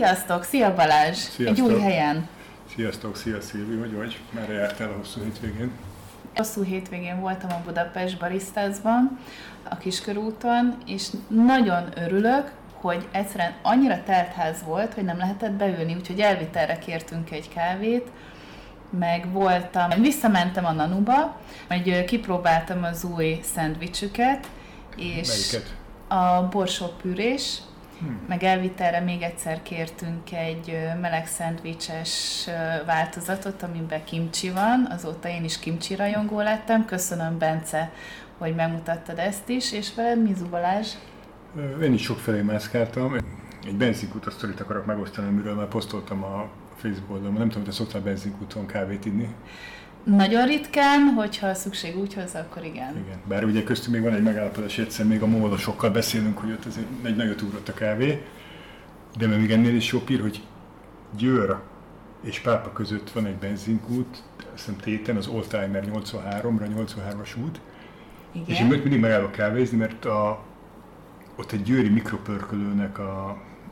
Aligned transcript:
Sziasztok! 0.00 0.44
Szia 0.44 0.74
Balázs! 0.74 1.16
Sziasztok. 1.16 1.66
Egy 1.66 1.72
új 1.72 1.80
helyen. 1.80 2.28
Sziasztok, 2.74 3.16
szia 3.16 3.40
Szilvi, 3.40 3.76
hogy 3.76 3.94
vagy? 3.94 4.18
Már 4.30 4.50
jártál 4.50 4.88
a 4.88 4.96
hosszú 4.96 5.22
hétvégén? 5.22 5.70
Hosszú 6.34 6.62
hétvégén 6.62 7.20
voltam 7.20 7.50
a 7.50 7.62
Budapest 7.64 8.18
Baristázban, 8.18 9.18
a 9.68 9.76
Kiskörúton, 9.76 10.76
és 10.86 11.06
nagyon 11.28 11.84
örülök, 11.96 12.50
hogy 12.72 13.08
egyszerűen 13.12 13.54
annyira 13.62 14.02
teltház 14.02 14.62
volt, 14.64 14.94
hogy 14.94 15.04
nem 15.04 15.18
lehetett 15.18 15.52
beülni, 15.52 15.94
úgyhogy 15.94 16.20
elvitelre 16.20 16.78
kértünk 16.78 17.30
egy 17.30 17.48
kávét, 17.48 18.08
meg 18.98 19.32
voltam, 19.32 19.90
visszamentem 20.00 20.64
a 20.64 20.72
Nanuba, 20.72 21.36
hogy 21.68 22.04
kipróbáltam 22.04 22.82
az 22.82 23.04
új 23.04 23.40
szendvicsüket, 23.54 24.48
és 24.96 25.28
Melyiket? 25.28 25.74
a 26.08 26.48
borsópürés, 26.48 27.58
Hmm. 28.00 28.20
Meg 28.28 28.42
elvitelre 28.42 29.00
még 29.00 29.22
egyszer 29.22 29.62
kértünk 29.62 30.32
egy 30.32 30.78
meleg 31.00 31.26
szendvicses 31.26 32.46
változatot, 32.86 33.62
amiben 33.62 34.04
kimcsi 34.04 34.50
van. 34.50 34.88
Azóta 34.90 35.28
én 35.28 35.44
is 35.44 35.58
kimcsi 35.58 35.94
rajongó 35.94 36.40
lettem. 36.40 36.84
Köszönöm, 36.84 37.38
Bence, 37.38 37.92
hogy 38.38 38.54
megmutattad 38.54 39.18
ezt 39.18 39.48
is. 39.48 39.72
És 39.72 39.94
veled 39.94 40.22
Mizu 40.22 40.48
Balázs? 40.48 40.92
Én 41.82 41.92
is 41.92 42.02
sok 42.02 42.18
felé 42.18 42.40
mászkáltam. 42.40 43.16
Egy 43.66 43.76
benzinkút 43.76 44.30
sztorit 44.30 44.60
akarok 44.60 44.86
megosztani, 44.86 45.28
amiről 45.28 45.54
már 45.54 45.66
posztoltam 45.66 46.24
a 46.24 46.48
Facebook 46.76 47.10
oldalon. 47.10 47.32
Nem 47.32 47.48
tudom, 47.48 47.64
hogy 47.64 47.70
te 47.70 47.76
szoktál 47.76 48.00
benzinkúton 48.00 48.66
kávét 48.66 49.04
inni. 49.04 49.28
Nagyon 50.04 50.46
ritkán, 50.46 51.00
hogyha 51.00 51.54
szükség 51.54 51.98
úgy 51.98 52.14
hozzá, 52.14 52.40
akkor 52.40 52.64
igen. 52.64 52.90
Igen, 52.90 53.20
bár 53.28 53.44
ugye 53.44 53.62
köztünk 53.62 53.94
még 53.94 54.02
van 54.04 54.14
egy 54.14 54.22
megállapodás, 54.22 54.78
egyszer 54.78 55.06
még 55.06 55.22
a 55.22 55.26
mólosokkal 55.26 55.90
beszélünk, 55.90 56.38
hogy 56.38 56.52
ott 56.52 56.66
ez 56.66 56.78
egy 57.02 57.16
nagyot 57.16 57.42
ugrott 57.42 57.68
a 57.68 57.74
kávé, 57.74 58.22
de 59.18 59.26
még 59.26 59.50
ennél 59.50 59.74
is 59.74 59.92
jobb 59.92 60.10
ír, 60.10 60.20
hogy 60.20 60.42
Győr 61.16 61.56
és 62.22 62.40
Pápa 62.40 62.72
között 62.72 63.10
van 63.10 63.26
egy 63.26 63.34
benzinkút, 63.34 64.22
azt 64.36 64.48
hiszem 64.54 64.76
téten, 64.76 65.16
az 65.16 65.26
Oldtimer 65.26 65.84
83-ra, 65.92 66.68
83-as 66.76 67.42
út, 67.42 67.60
igen. 68.32 68.46
és 68.46 68.60
én 68.60 68.66
mindig 68.66 69.00
megállok 69.00 69.32
kávézni, 69.32 69.76
mert 69.76 70.04
a, 70.04 70.44
ott 71.36 71.52
egy 71.52 71.62
győri 71.62 71.88
mikropörkölőnek 71.88 72.98
a, 72.98 73.28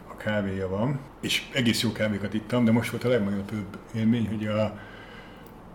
a 0.09 0.17
kávéja 0.17 0.69
van, 0.69 0.99
és 1.21 1.49
egész 1.53 1.83
jó 1.83 1.93
kávékat 1.93 2.35
ittam, 2.35 2.65
de 2.65 2.73
most 2.73 2.91
volt 2.91 3.05
a 3.05 3.09
legnagyobb 3.09 3.53
élmény, 3.95 4.29
hogy 4.29 4.47
a, 4.47 4.79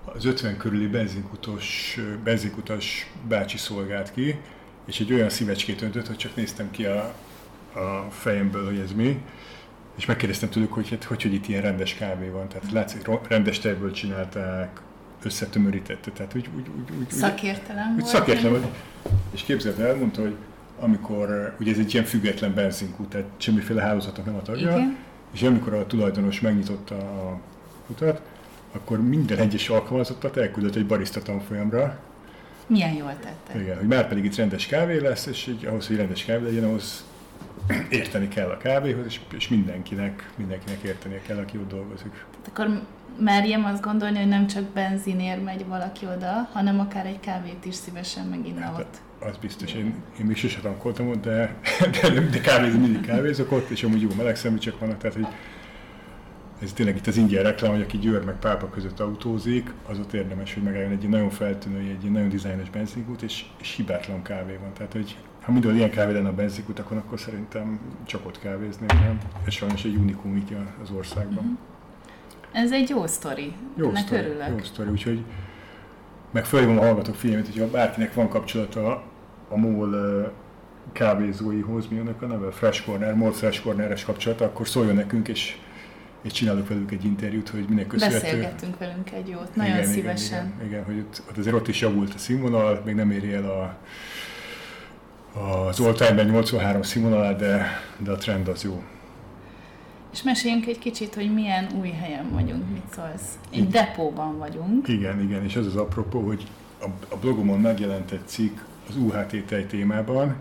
az 0.05 0.25
50 0.25 0.57
körüli 0.57 0.87
benzinkutos, 0.87 1.97
benzinkutas 2.23 3.11
bácsi 3.27 3.57
szolgált 3.57 4.11
ki, 4.11 4.39
és 4.85 4.99
egy 4.99 5.13
olyan 5.13 5.29
szívecskét 5.29 5.81
öntött, 5.81 6.07
hogy 6.07 6.17
csak 6.17 6.35
néztem 6.35 6.71
ki 6.71 6.85
a, 6.85 7.13
a 7.73 8.07
fejemből, 8.09 8.65
hogy 8.65 8.79
ez 8.79 8.91
mi, 8.91 9.21
és 9.97 10.05
megkérdeztem 10.05 10.49
tőlük, 10.49 10.73
hogy 10.73 10.89
hát, 10.89 11.03
hogy, 11.03 11.21
hogy 11.21 11.33
itt 11.33 11.47
ilyen 11.47 11.61
rendes 11.61 11.93
kávé 11.93 12.29
van. 12.29 12.47
Tehát 12.47 12.71
látszik, 12.71 13.09
rendes 13.27 13.59
tejből 13.59 13.91
csinálták, 13.91 14.81
összetömörítette. 15.23 16.11
Tehát 16.11 16.35
úgy, 16.35 16.49
úgy, 16.55 16.67
úgy, 16.77 16.97
úgy, 16.99 17.09
szakértelem 17.09 17.93
úgy, 17.93 17.99
volt. 17.99 18.11
Szakértelem 18.11 18.51
volt. 18.51 18.75
És 19.31 19.41
képzeld 19.41 19.79
el, 19.79 19.95
mondta, 19.95 20.21
hogy 20.21 20.35
amikor, 20.79 21.55
ugye 21.59 21.71
ez 21.71 21.77
egy 21.77 21.93
ilyen 21.93 22.05
független 22.05 22.53
benzinkút, 22.53 23.09
tehát 23.09 23.27
semmiféle 23.37 23.81
hálózatnak 23.81 24.25
nem 24.25 24.35
a 24.35 24.41
tagja, 24.41 24.71
Igen. 24.71 24.97
és 25.33 25.41
amikor 25.41 25.73
a 25.73 25.85
tulajdonos 25.85 26.41
megnyitotta 26.41 26.95
a 26.95 27.39
kutat, 27.85 28.21
akkor 28.75 29.01
minden 29.01 29.37
egyes 29.37 29.69
alkalmazottat 29.69 30.37
elküldött 30.37 30.75
egy 30.75 30.85
barista 30.85 31.21
tanfolyamra. 31.21 31.99
Milyen 32.67 32.93
jól 32.93 33.15
tette. 33.19 33.61
Igen, 33.61 33.77
hogy 33.77 33.87
már 33.87 34.07
pedig 34.07 34.25
itt 34.25 34.35
rendes 34.35 34.65
kávé 34.65 34.97
lesz, 34.97 35.25
és 35.25 35.47
így, 35.47 35.65
ahhoz, 35.65 35.87
hogy 35.87 35.95
rendes 35.95 36.25
kávé 36.25 36.45
legyen, 36.45 36.63
ahhoz 36.63 37.05
érteni 37.89 38.27
kell 38.27 38.49
a 38.49 38.57
kávéhoz, 38.57 39.05
és, 39.05 39.19
és 39.35 39.47
mindenkinek, 39.47 40.31
mindenkinek 40.35 40.81
értenie 40.81 41.21
kell, 41.21 41.37
aki 41.37 41.57
ott 41.57 41.69
dolgozik. 41.69 42.25
Akkor 42.47 42.81
merjem 43.19 43.65
azt 43.65 43.81
gondolni, 43.81 44.17
hogy 44.17 44.27
nem 44.27 44.47
csak 44.47 44.63
benzinért 44.63 45.43
megy 45.43 45.65
valaki 45.65 46.05
oda, 46.05 46.49
hanem 46.53 46.79
akár 46.79 47.05
egy 47.05 47.19
kávét 47.19 47.65
is 47.65 47.75
szívesen 47.75 48.25
meginna 48.25 48.61
hát, 48.61 48.79
ott. 48.79 49.01
Az 49.29 49.37
biztos, 49.37 49.73
én, 49.73 49.95
én 50.19 50.25
még 50.25 50.35
sose 50.37 50.59
tankoltam 50.59 51.09
ott, 51.09 51.21
de, 51.21 51.55
de, 52.01 52.09
de 52.09 52.39
kávézni 52.39 52.79
mindig 52.79 53.01
kávézok 53.01 53.51
ott, 53.51 53.69
és 53.69 53.83
amúgy 53.83 54.01
jó 54.01 54.09
meleg 54.17 54.35
szemücsök 54.35 54.79
vannak, 54.79 54.97
tehát 54.97 55.15
hogy 55.15 55.27
ez 56.61 56.73
tényleg 56.73 56.95
itt 56.95 57.07
az 57.07 57.17
ingyen 57.17 57.43
reklám, 57.43 57.71
hogy 57.71 57.81
aki 57.81 57.97
Győr 57.97 58.23
meg 58.23 58.39
Pápa 58.39 58.69
között 58.69 58.99
autózik, 58.99 59.73
az 59.89 59.99
ott 59.99 60.13
érdemes, 60.13 60.53
hogy 60.53 60.63
megálljon 60.63 60.91
egy 60.91 61.09
nagyon 61.09 61.29
feltűnő, 61.29 61.77
egy 61.77 62.11
nagyon 62.11 62.29
dizájnos 62.29 62.69
benzinkút, 62.69 63.21
és, 63.21 63.45
és 63.61 63.75
hibátlan 63.75 64.21
kávé 64.21 64.57
van. 64.61 64.73
Tehát, 64.73 64.91
hogy 64.91 65.17
ha 65.41 65.51
mindenhol 65.51 65.79
ilyen 65.79 65.91
kávé 65.91 66.13
lenne 66.13 66.27
a 66.27 66.33
benzinkutakon, 66.33 66.97
akkor 66.97 67.19
szerintem 67.19 67.79
csak 68.05 68.25
ott 68.25 68.39
kávéznék, 68.39 68.93
nem? 68.93 69.19
Ez 69.45 69.53
sajnos 69.53 69.83
egy 69.83 69.95
unikum 69.95 70.35
itt 70.35 70.49
az 70.83 70.91
országban. 70.91 71.43
Mm-hmm. 71.43 71.53
Ez 72.51 72.71
egy 72.71 72.89
jó 72.89 73.07
sztori. 73.07 73.53
Jó 73.75 73.87
Ennek 73.87 74.01
sztori, 74.05 74.21
örülök. 74.21 74.47
Jó 74.49 74.57
sztori, 74.63 74.89
úgyhogy 74.89 75.23
meg 76.31 76.45
fölhívom 76.45 76.77
a 76.77 76.81
hallgatók 76.81 77.15
figyelmét, 77.15 77.45
hogyha 77.45 77.69
bárkinek 77.69 78.13
van 78.13 78.29
kapcsolata 78.29 79.03
a 79.49 79.57
MOL 79.57 80.31
kávézóihoz, 80.91 81.87
mi 81.87 81.99
annak 81.99 82.21
a 82.21 82.25
neve? 82.25 82.51
Fresh 82.51 82.85
Corner, 82.85 83.15
MOL 83.15 83.31
Fresh 83.31 83.63
Corner-es 83.63 84.05
kapcsolata, 84.05 84.45
akkor 84.45 84.67
szóljon 84.67 84.95
nekünk, 84.95 85.27
és 85.27 85.57
és 86.23 86.31
csinálok 86.31 86.67
velük 86.67 86.91
egy 86.91 87.05
interjút, 87.05 87.49
hogy 87.49 87.65
minek 87.69 87.87
köszönhető. 87.87 88.21
Beszélgettünk 88.21 88.77
velünk 88.77 89.11
egy 89.11 89.27
jót, 89.27 89.55
nagyon 89.55 89.77
igen, 89.77 89.87
szívesen. 89.87 90.45
Igen, 90.45 90.55
igen, 90.55 90.67
igen, 90.67 90.83
hogy 90.83 90.97
ott, 90.97 91.21
ott 91.29 91.37
azért 91.37 91.55
ott 91.55 91.67
is 91.67 91.81
javult 91.81 92.13
a 92.13 92.17
színvonal, 92.17 92.81
még 92.85 92.95
nem 92.95 93.11
éri 93.11 93.33
el 93.33 93.45
a, 93.45 93.77
az 95.39 95.79
all-time 95.79 96.23
83 96.23 96.81
színvonalát, 96.81 97.37
de, 97.37 97.65
de 97.97 98.11
a 98.11 98.15
trend 98.15 98.47
az 98.47 98.63
jó. 98.63 98.83
És 100.13 100.23
meséljünk 100.23 100.65
egy 100.65 100.79
kicsit, 100.79 101.15
hogy 101.15 101.33
milyen 101.33 101.67
új 101.79 101.89
helyen 101.89 102.29
vagyunk, 102.31 102.63
mit 102.71 102.93
szólsz? 102.95 103.37
Egy 103.51 103.57
igen. 103.57 103.69
depóban 103.69 104.37
vagyunk. 104.37 104.87
Igen, 104.87 105.21
igen, 105.21 105.43
és 105.43 105.55
az 105.55 105.65
az 105.65 105.75
apropó, 105.75 106.19
hogy 106.19 106.47
a, 106.81 106.85
a 107.09 107.17
blogomon 107.17 107.59
megjelent 107.59 108.11
egy 108.11 108.27
cikk 108.27 108.57
az 108.89 108.95
UHT 108.95 109.45
tej 109.45 109.65
témában, 109.65 110.35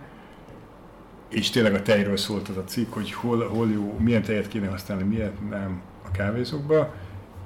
és 1.33 1.51
tényleg 1.51 1.75
a 1.75 1.83
tejről 1.83 2.17
szólt 2.17 2.49
az 2.49 2.57
a 2.57 2.65
cikk, 2.65 2.93
hogy 2.93 3.13
hol, 3.13 3.49
hol 3.49 3.71
jó, 3.71 3.97
milyen 3.99 4.23
tejet 4.23 4.49
kéne 4.49 4.69
használni, 4.69 5.05
miért 5.05 5.49
nem 5.51 5.81
a 6.05 6.11
kávézókba, 6.11 6.95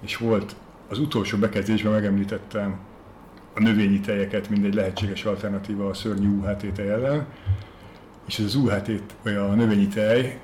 és 0.01 0.17
volt 0.17 0.57
az 0.89 0.99
utolsó 0.99 1.39
bekezdésben 1.39 1.93
megemlítettem 1.93 2.79
a 3.55 3.61
növényi 3.61 4.01
tejeket, 4.01 4.49
mint 4.49 4.65
egy 4.65 4.75
lehetséges 4.75 5.25
alternatíva 5.25 5.89
a 5.89 5.95
szörnyű 5.95 6.29
UHT 6.29 6.73
tej 6.73 6.91
ellen, 6.91 7.27
és 8.27 8.39
ez 8.39 8.45
az 8.45 8.55
UHT, 8.55 8.91
vagy 9.23 9.35
a 9.35 9.55
növényi 9.55 9.87
tej, 9.87 10.41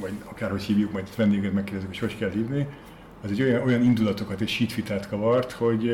vagy 0.00 0.12
akárhogy 0.24 0.62
hívjuk, 0.62 0.92
majd 0.92 1.06
itt 1.06 1.14
vendéget 1.14 1.52
megkérdezik, 1.52 1.88
hogy 1.88 1.98
hogy 1.98 2.16
kell 2.18 2.30
hívni, 2.30 2.66
az 3.22 3.30
egy 3.30 3.42
olyan, 3.42 3.62
olyan 3.62 3.82
indulatokat 3.82 4.40
és 4.40 4.50
sheetfitát 4.50 5.08
kavart, 5.08 5.52
hogy 5.52 5.90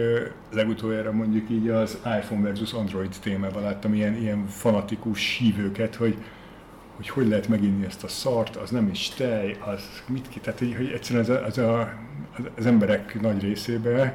legutoljára 0.53 1.13
mondjuk 1.13 1.51
így 1.51 1.69
az 1.69 1.99
iPhone 2.21 2.43
versus 2.43 2.73
Android 2.73 3.17
témában 3.23 3.63
láttam 3.63 3.95
ilyen, 3.95 4.17
ilyen 4.17 4.47
fanatikus 4.47 5.37
hívőket, 5.39 5.95
hogy 5.95 6.17
hogy 6.97 7.09
hogy 7.09 7.29
lehet 7.29 7.49
meginni 7.49 7.85
ezt 7.85 8.05
a 8.05 8.09
szart, 8.09 8.57
az 8.57 8.71
nem 8.71 8.89
is 8.89 9.09
tej, 9.09 9.57
az 9.65 9.83
mit 10.07 10.29
ki, 10.29 10.41
tehát 10.41 10.59
hogy 10.59 10.91
egyszerűen 10.95 11.25
az, 11.25 11.39
az, 11.47 11.59
a, 11.59 11.93
az 12.57 12.67
emberek 12.67 13.21
nagy 13.21 13.43
részében 13.43 14.15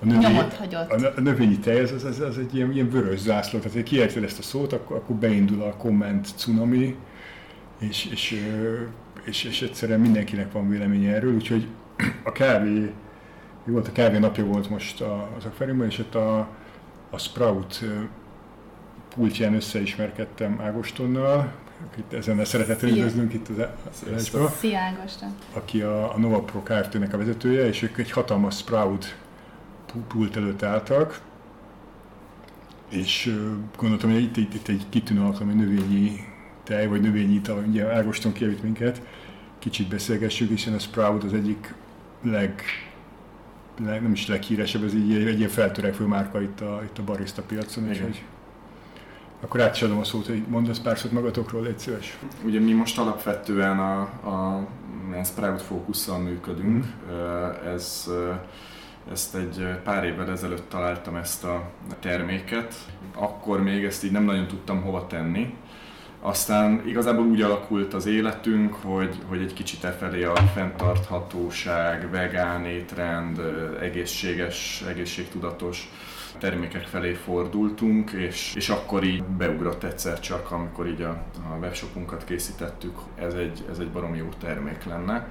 a, 0.00 0.04
növény, 0.04 0.36
a, 0.70 1.10
a 1.16 1.20
növényi 1.20 1.58
tej, 1.58 1.80
az, 1.80 2.04
az, 2.04 2.20
az 2.20 2.38
egy 2.38 2.54
ilyen, 2.54 2.72
ilyen 2.72 2.90
vörös 2.90 3.18
zászló, 3.18 3.58
tehát 3.58 3.76
ha 3.76 3.82
kiejted 3.82 4.22
ezt 4.22 4.38
a 4.38 4.42
szót, 4.42 4.72
akkor, 4.72 4.96
akkor 4.96 5.16
beindul 5.16 5.62
a 5.62 5.76
komment 5.76 6.26
cunami, 6.36 6.96
és, 7.78 8.04
és, 8.04 8.44
és, 9.24 9.44
és 9.44 9.62
egyszerűen 9.62 10.00
mindenkinek 10.00 10.52
van 10.52 10.68
véleménye 10.68 11.14
erről, 11.14 11.34
úgyhogy 11.34 11.66
a 12.22 12.32
kávé, 12.32 12.92
mi 13.64 13.72
volt 13.72 13.88
a 13.88 13.92
kávé 13.92 14.18
napja 14.18 14.44
volt 14.44 14.70
most 14.70 15.00
az 15.36 15.44
akváriumban, 15.44 15.86
és 15.86 15.98
ott 15.98 16.14
a, 16.14 16.48
a 17.10 17.18
Sprout 17.18 17.84
pultján 19.14 19.54
összeismerkedtem 19.54 20.60
Ágostonnal, 20.60 21.52
akit 21.86 22.12
ezen 22.12 22.38
a 22.38 22.44
szeretettel 22.44 22.88
üdvözlünk 22.88 23.32
itt 23.32 23.48
az 23.48 23.66
adásban. 24.06 24.48
Szia 24.48 24.78
Ágoston. 24.78 25.34
Aki 25.52 25.80
a, 25.80 26.14
a 26.14 26.18
Nova 26.18 26.40
Pro 26.40 26.62
Kft-nek 26.62 27.12
a 27.12 27.16
vezetője, 27.16 27.66
és 27.66 27.82
ők 27.82 27.98
egy 27.98 28.10
hatalmas 28.10 28.56
Sprout 28.56 29.16
pult 30.08 30.36
előtt 30.36 30.62
álltak, 30.62 31.20
és 32.88 33.36
gondoltam, 33.76 34.12
hogy 34.12 34.22
itt, 34.22 34.36
itt, 34.36 34.54
itt 34.54 34.68
egy 34.68 34.86
kitűnő 34.88 35.20
alkalom, 35.20 35.48
egy 35.48 35.56
növényi 35.56 36.20
tej, 36.64 36.86
vagy 36.86 37.00
növényi 37.00 37.34
ital, 37.34 37.64
ugye 37.68 37.94
Ágoston 37.94 38.32
kijavított 38.32 38.64
minket, 38.64 39.02
kicsit 39.58 39.88
beszélgessük, 39.88 40.48
hiszen 40.48 40.74
a 40.74 40.78
Sprout 40.78 41.24
az 41.24 41.32
egyik 41.32 41.74
leg, 42.22 42.62
leg 43.84 44.02
nem 44.02 44.12
is 44.12 44.26
leghíresebb, 44.26 44.84
ez 44.84 44.94
így 44.94 45.14
egy 45.14 45.38
ilyen 45.38 45.50
feltörekvő 45.50 46.04
márka 46.04 46.42
itt 46.42 46.60
a, 46.60 46.80
itt 46.84 46.98
a 46.98 47.04
barista 47.04 47.42
piacon, 47.42 47.88
és 47.88 48.00
hogy 48.00 48.22
akkor 49.40 49.60
át 49.60 49.82
a 49.82 50.04
szót, 50.04 50.26
hogy 50.26 50.42
mondasz 50.48 50.78
pár 50.78 50.98
szót 50.98 51.12
magatokról, 51.12 51.62
légy 51.62 51.78
szíves. 51.78 52.18
Ugye 52.44 52.60
mi 52.60 52.72
most 52.72 52.98
alapvetően 52.98 53.78
a, 53.78 54.00
a 54.00 54.66
Sprout 55.24 55.62
fókusszal 55.62 56.18
működünk. 56.18 56.84
Mm. 56.84 57.72
Ez, 57.74 58.10
ezt 59.12 59.34
egy 59.34 59.66
pár 59.84 60.04
évvel 60.04 60.30
ezelőtt 60.30 60.68
találtam 60.68 61.16
ezt 61.16 61.44
a 61.44 61.70
terméket. 62.00 62.74
Akkor 63.14 63.62
még 63.62 63.84
ezt 63.84 64.04
így 64.04 64.12
nem 64.12 64.24
nagyon 64.24 64.46
tudtam 64.46 64.82
hova 64.82 65.06
tenni. 65.06 65.54
aztán 66.20 66.82
igazából 66.86 67.26
úgy 67.26 67.42
alakult 67.42 67.94
az 67.94 68.06
életünk, 68.06 68.74
hogy, 68.74 69.18
hogy 69.28 69.40
egy 69.40 69.52
kicsit 69.52 69.84
e 69.84 69.90
felé 69.90 70.24
a 70.24 70.36
fenntarthatóság, 70.36 72.10
vegán 72.10 72.64
étrend, 72.64 73.40
egészséges, 73.80 74.84
egészségtudatos 74.88 75.90
termékek 76.38 76.82
felé 76.82 77.12
fordultunk, 77.12 78.10
és, 78.10 78.52
és 78.56 78.68
akkor 78.68 79.04
így 79.04 79.22
beugrott 79.22 79.84
egyszer 79.84 80.20
csak, 80.20 80.50
amikor 80.50 80.86
így 80.86 81.02
a, 81.02 81.22
a 81.50 81.56
webshopunkat 81.60 82.24
készítettük, 82.24 82.98
ez 83.14 83.34
egy, 83.34 83.64
ez 83.70 83.78
egy 83.78 83.88
baromi 83.88 84.16
jó 84.16 84.28
termék 84.38 84.84
lenne 84.84 85.28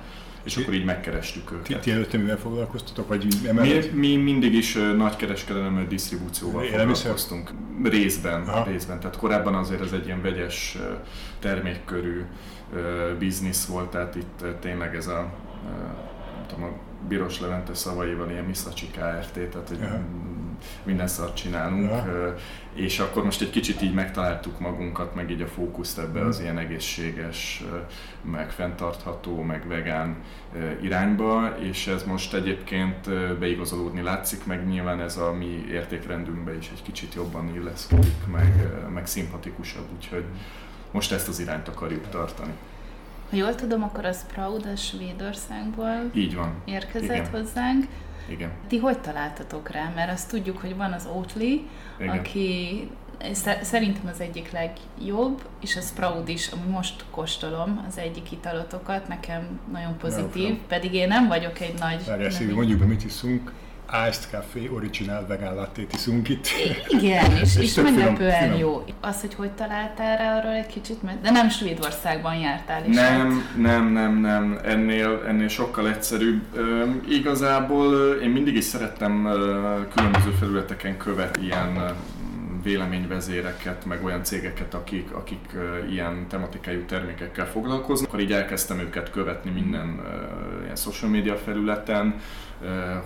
és 0.47 0.57
akkor 0.57 0.73
így 0.73 0.85
megkerestük 0.85 1.51
őket. 1.51 1.81
Ti 1.81 1.91
előtte 1.91 2.17
mivel 2.17 2.37
foglalkoztatok? 2.37 3.07
Vagy 3.07 3.27
mi, 3.53 3.79
mi 3.93 4.15
mindig 4.15 4.53
is 4.53 4.73
nagy 4.97 5.15
kereskedelem 5.15 5.85
disztribúcióval 5.87 6.63
foglalkoztunk. 6.63 7.51
Részben, 7.83 8.41
Aha. 8.41 8.63
részben. 8.63 8.99
Tehát 8.99 9.17
korábban 9.17 9.55
azért 9.55 9.81
ez 9.81 9.91
egy 9.91 10.05
ilyen 10.05 10.21
vegyes 10.21 10.77
termékkörű 11.39 12.25
biznisz 13.19 13.65
volt, 13.65 13.89
tehát 13.89 14.15
itt 14.15 14.45
tényleg 14.59 14.95
ez 14.95 15.07
a, 15.07 15.33
nem 16.35 16.45
tudom, 16.47 16.63
a 16.63 16.71
Biros 17.07 17.39
Levente 17.39 17.73
szavaival 17.73 18.29
ilyen 18.29 18.43
Miszacsi 18.43 18.85
Kft. 18.85 19.33
Tehát 19.33 19.69
egy 19.71 19.79
minden 20.83 21.07
szart 21.07 21.35
csinálunk, 21.35 21.89
ja. 21.89 22.35
és 22.73 22.99
akkor 22.99 23.23
most 23.23 23.41
egy 23.41 23.49
kicsit 23.49 23.81
így 23.81 23.93
megtaláltuk 23.93 24.59
magunkat, 24.59 25.15
meg 25.15 25.31
így 25.31 25.41
a 25.41 25.47
fókuszt 25.47 25.99
ebbe 25.99 26.25
az 26.25 26.39
mm. 26.39 26.43
ilyen 26.43 26.57
egészséges, 26.57 27.63
meg 28.21 28.51
fenntartható, 28.51 29.41
meg 29.41 29.67
vegán 29.67 30.15
irányba, 30.81 31.55
és 31.59 31.87
ez 31.87 32.03
most 32.03 32.33
egyébként 32.33 33.09
beigazolódni 33.39 34.01
látszik, 34.01 34.45
meg 34.45 34.67
nyilván 34.67 35.01
ez 35.01 35.17
a 35.17 35.33
mi 35.33 35.65
értékrendünkbe 35.71 36.57
is 36.57 36.69
egy 36.73 36.81
kicsit 36.81 37.13
jobban 37.13 37.55
illeszkedik, 37.55 38.25
meg, 38.31 38.67
meg 38.93 39.07
szimpatikusabb, 39.07 39.85
úgyhogy 39.95 40.23
most 40.91 41.11
ezt 41.11 41.27
az 41.27 41.39
irányt 41.39 41.67
akarjuk 41.67 42.09
tartani. 42.09 42.53
Ha 43.29 43.35
jól 43.35 43.55
tudom, 43.55 43.83
akkor 43.83 44.05
az 44.05 44.25
Proud 44.33 44.65
a 44.65 44.75
Svédországból 44.75 46.09
Így 46.13 46.35
van. 46.35 46.53
érkezett 46.65 47.09
Igen. 47.09 47.29
hozzánk. 47.29 47.85
Igen. 48.29 48.51
Ti 48.67 48.77
hogy 48.77 48.99
találtatok 48.99 49.69
rá? 49.69 49.91
Mert 49.95 50.11
azt 50.11 50.29
tudjuk, 50.29 50.57
hogy 50.57 50.75
van 50.75 50.91
az 50.91 51.07
Oatly, 51.15 51.67
Igen. 51.99 52.17
aki 52.17 52.89
szerintem 53.61 54.07
az 54.11 54.19
egyik 54.19 54.51
legjobb, 54.51 55.47
és 55.61 55.75
a 55.75 55.81
Sprout 55.81 56.27
is, 56.27 56.47
ami 56.47 56.71
most 56.71 57.05
kóstolom, 57.11 57.85
az 57.87 57.97
egyik 57.97 58.31
italotokat, 58.31 59.07
nekem 59.07 59.59
nagyon 59.71 59.97
pozitív, 59.97 60.49
ja, 60.49 60.57
pedig 60.67 60.93
én 60.93 61.07
nem 61.07 61.27
vagyok 61.27 61.59
egy 61.59 61.79
nagy... 61.79 62.05
Várjál, 62.05 62.29
Szilvi, 62.29 62.53
mondjuk 62.53 62.79
be, 62.79 62.85
mit 62.85 63.03
iszunk? 63.05 63.53
Iced 64.09 64.27
Café 64.31 64.69
Original 64.73 65.25
Vegán 65.27 65.55
Latte 65.55 65.81
iszunk 65.93 66.29
itt. 66.29 66.47
Igen, 66.87 67.31
és, 67.31 67.41
és, 67.55 67.55
és 67.55 67.75
meglepően 67.75 68.41
finom. 68.41 68.57
jó. 68.57 68.83
Az, 69.01 69.21
hogy 69.21 69.33
hogy 69.33 69.51
találtál 69.51 70.17
rá 70.17 70.37
arról 70.37 70.53
egy 70.53 70.67
kicsit, 70.67 71.03
mert 71.03 71.21
de 71.21 71.31
nem 71.31 71.49
Svédországban 71.49 72.35
jártál 72.35 72.85
is. 72.85 72.95
Nem, 72.95 73.31
hát. 73.31 73.57
nem, 73.57 73.91
nem, 73.91 74.19
nem, 74.19 74.59
ennél, 74.63 75.23
ennél 75.27 75.47
sokkal 75.47 75.89
egyszerűbb. 75.89 76.41
Üm, 76.57 77.03
igazából 77.09 78.13
én 78.13 78.29
mindig 78.29 78.55
is 78.55 78.63
szerettem 78.63 79.23
különböző 79.93 80.29
felületeken 80.39 80.97
követni 80.97 81.45
ilyen 81.45 81.95
véleményvezéreket, 82.67 83.85
meg 83.85 84.03
olyan 84.03 84.23
cégeket, 84.23 84.73
akik, 84.73 85.11
akik 85.11 85.55
ilyen 85.89 86.27
tematikájú 86.27 86.85
termékekkel 86.85 87.47
foglalkoznak. 87.47 88.07
Akkor 88.07 88.19
így 88.19 88.31
elkezdtem 88.31 88.79
őket 88.79 89.11
követni 89.11 89.51
minden 89.51 90.01
ilyen 90.63 90.75
social 90.75 91.11
media 91.11 91.35
felületen, 91.35 92.15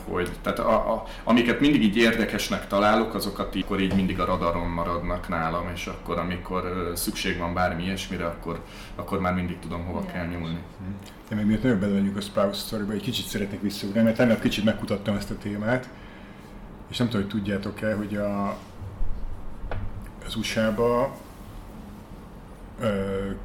hogy 0.03 0.29
tehát 0.41 0.59
a, 0.59 0.93
a, 0.93 1.03
amiket 1.23 1.59
mindig 1.59 1.83
így 1.83 1.97
érdekesnek 1.97 2.67
találok, 2.67 3.13
azokat 3.13 3.55
így, 3.55 3.63
akkor 3.63 3.79
így 3.79 3.95
mindig 3.95 4.19
a 4.19 4.25
radaron 4.25 4.67
maradnak 4.67 5.27
nálam, 5.27 5.71
és 5.73 5.87
akkor 5.87 6.17
amikor 6.17 6.91
szükség 6.95 7.37
van 7.37 7.53
bármi 7.53 7.83
ilyesmire, 7.83 8.25
akkor, 8.25 8.59
akkor 8.95 9.19
már 9.19 9.33
mindig 9.33 9.59
tudom 9.59 9.85
hova 9.85 10.05
kell 10.05 10.25
nyúlni. 10.25 10.59
Én 11.31 11.37
még 11.37 11.45
miért 11.45 11.63
nagyon 11.63 11.79
belemegyünk 11.79 12.17
a 12.17 12.21
Sprout 12.21 12.55
story 12.55 12.83
egy 12.91 13.01
kicsit 13.01 13.25
szeretnék 13.25 13.61
visszaugrani, 13.61 14.05
mert 14.05 14.17
tegnap 14.17 14.41
kicsit 14.41 14.63
megkutattam 14.63 15.15
ezt 15.15 15.31
a 15.31 15.37
témát, 15.37 15.89
és 16.89 16.97
nem 16.97 17.09
tudom, 17.09 17.21
hogy 17.21 17.31
tudjátok-e, 17.31 17.93
hogy 17.93 18.15
a, 18.15 18.57
az 20.31 20.37
USA-ba 20.37 21.17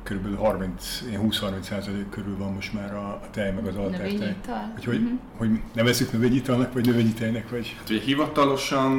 kb. 0.03 0.37
30, 0.39 1.03
20-30 1.17 1.61
százalék 1.63 2.09
körül 2.09 2.37
van 2.37 2.53
most 2.53 2.73
már 2.73 2.95
a, 2.95 3.09
a 3.09 3.31
tej, 3.31 3.53
meg 3.53 3.67
az 3.67 3.77
altertej. 3.77 4.37
Hogy, 4.75 4.85
hogy, 4.85 4.95
uh-huh. 4.95 5.19
hogy 5.37 5.51
nevezzük 5.75 6.13
növényi 6.13 6.35
italnak, 6.35 6.73
vagy 6.73 6.87
növényi 6.87 7.13
tejnek, 7.13 7.51
vagy? 7.51 7.75
Hát 7.79 7.91
ugye 7.91 8.01
hivatalosan 8.01 8.93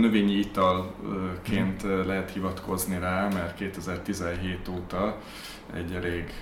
növényi 0.00 0.32
italként 0.32 1.82
lehet 1.82 2.30
hivatkozni 2.30 2.98
rá, 2.98 3.28
mert 3.28 3.54
2017 3.54 4.68
óta 4.68 5.18
egy 5.74 5.92
elég 5.92 6.32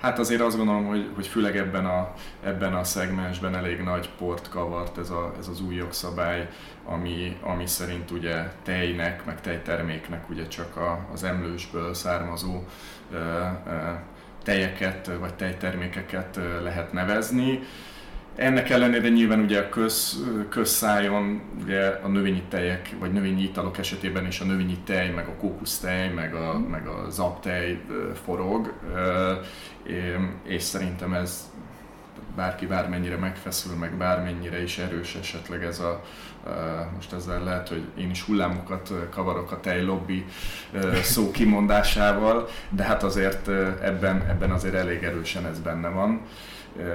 Hát 0.00 0.18
azért 0.18 0.40
azt 0.40 0.56
gondolom, 0.56 0.86
hogy, 0.86 1.10
hogy 1.14 1.26
főleg 1.26 1.56
ebben 1.56 1.86
a, 1.86 2.12
ebben 2.42 2.74
a 2.74 2.84
szegmensben 2.84 3.54
elég 3.54 3.80
nagy 3.80 4.10
port 4.18 4.48
kavart 4.48 4.98
ez, 4.98 5.10
a, 5.10 5.34
ez 5.38 5.48
az 5.48 5.60
új 5.60 5.74
jogszabály, 5.74 6.48
ami, 6.90 7.36
ami 7.40 7.66
szerint 7.66 8.10
ugye 8.10 8.34
tejnek, 8.62 9.24
meg 9.24 9.40
tejterméknek 9.40 10.28
ugye 10.28 10.46
csak 10.46 10.76
a, 10.76 11.06
az 11.12 11.24
emlősből 11.24 11.94
származó 11.94 12.64
ö, 13.12 13.16
ö, 13.16 13.90
tejeket 14.42 15.10
vagy 15.20 15.34
tejtermékeket 15.34 16.38
lehet 16.62 16.92
nevezni. 16.92 17.60
Ennek 18.36 18.70
ellenére 18.70 19.08
nyilván 19.08 19.40
ugye 19.40 19.60
a 19.60 19.68
köz, 19.68 20.24
közszájon 20.48 21.42
ugye 21.62 21.86
a 21.86 22.08
növényi 22.08 22.42
tejek, 22.48 22.94
vagy 22.98 23.12
növényi 23.12 23.42
italok 23.42 23.78
esetében 23.78 24.26
is 24.26 24.40
a 24.40 24.44
növényi 24.44 24.78
tej, 24.84 25.10
meg 25.10 25.26
a 25.26 25.34
kókusztej, 25.34 26.08
meg 26.08 26.34
a, 26.34 26.58
meg 26.58 26.86
a 26.86 27.10
zaptej 27.10 27.80
forog, 28.24 28.72
és 30.42 30.62
szerintem 30.62 31.12
ez 31.12 31.49
bárki 32.36 32.66
bármennyire 32.66 33.16
megfeszül, 33.16 33.76
meg 33.76 33.96
bármennyire 33.96 34.62
is 34.62 34.78
erős 34.78 35.14
esetleg 35.14 35.64
ez 35.64 35.78
a, 35.78 36.02
most 36.94 37.12
ezzel 37.12 37.44
lehet, 37.44 37.68
hogy 37.68 37.82
én 37.98 38.10
is 38.10 38.22
hullámokat 38.22 38.92
kavarok 39.10 39.52
a 39.52 39.60
tejlobbi 39.60 40.24
szó 41.02 41.30
kimondásával, 41.38 42.48
de 42.68 42.82
hát 42.82 43.02
azért 43.02 43.48
ebben, 43.82 44.26
ebben 44.28 44.50
azért 44.50 44.74
elég 44.74 45.02
erősen 45.02 45.46
ez 45.46 45.58
benne 45.58 45.88
van. 45.88 46.20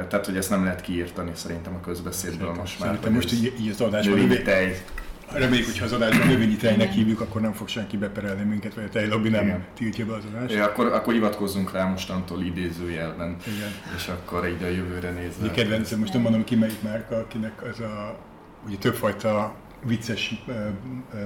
Tehát, 0.10 0.26
hogy 0.26 0.38
ezt 0.38 0.50
nem 0.50 0.64
lehet 0.64 0.82
kiírtani 0.82 1.32
szerintem 1.34 1.76
a 1.76 1.86
közbeszédből 1.86 2.38
szerintem, 2.38 2.62
most 2.62 2.80
már. 2.80 2.88
Szerintem 2.88 3.14
most 3.14 3.34
így, 3.34 3.54
így 3.60 3.70
az 3.70 3.82
adásban 3.82 4.18
növényi 4.18 4.42
tej. 4.42 4.84
Reméljük, 5.34 5.66
hogy 5.66 5.78
ha 5.78 5.86
az 5.86 5.94
adásban 5.94 6.28
növényi 6.28 6.56
tejnek 6.56 6.92
hívjuk, 6.92 7.22
akkor 7.22 7.42
nem 7.42 7.54
fog 7.54 7.68
senki 7.68 7.98
beperelni 7.98 8.44
minket, 8.44 8.74
vagy 8.74 8.84
a 8.84 8.90
tejlobbi 8.90 9.30
nem 9.30 9.46
Igen. 9.46 9.66
tiltja 9.74 10.06
be 10.06 10.14
az 10.14 10.24
adást. 10.34 10.54
Ja, 10.54 10.64
akkor, 10.64 10.86
akkor 10.86 11.14
hivatkozzunk 11.14 11.72
rá 11.72 11.86
mostantól 11.86 12.42
idézőjelben, 12.44 13.38
Igen. 13.48 13.70
és 13.96 14.08
akkor 14.08 14.48
így 14.48 14.64
a 14.64 14.68
jövőre 14.68 15.10
nézve. 15.12 15.52
Kedvencem, 15.52 16.00
most 16.00 16.14
nem 16.14 16.22
mondom 16.22 16.44
ki 16.44 16.56
melyik 16.56 16.82
márka, 16.82 17.16
akinek 17.16 17.64
az 17.64 17.80
a, 17.80 18.20
ugye 18.68 18.78
többfajta 18.78 19.56
vicces 19.84 20.44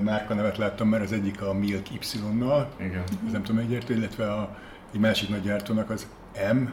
márkanevet 0.04 0.58
láttam, 0.58 0.90
mert 0.90 1.04
az 1.04 1.12
egyik 1.12 1.42
a 1.42 1.54
Milk 1.54 1.92
Y-nal, 1.92 2.70
Igen. 2.80 3.04
ez 3.26 3.32
nem 3.32 3.44
tudom 3.44 3.62
egyértő, 3.62 3.96
illetve 3.96 4.32
a, 4.34 4.58
egy 4.94 5.00
másik 5.00 5.30
nagy 5.30 5.42
gyártónak 5.42 5.90
az 5.90 6.08
M, 6.54 6.64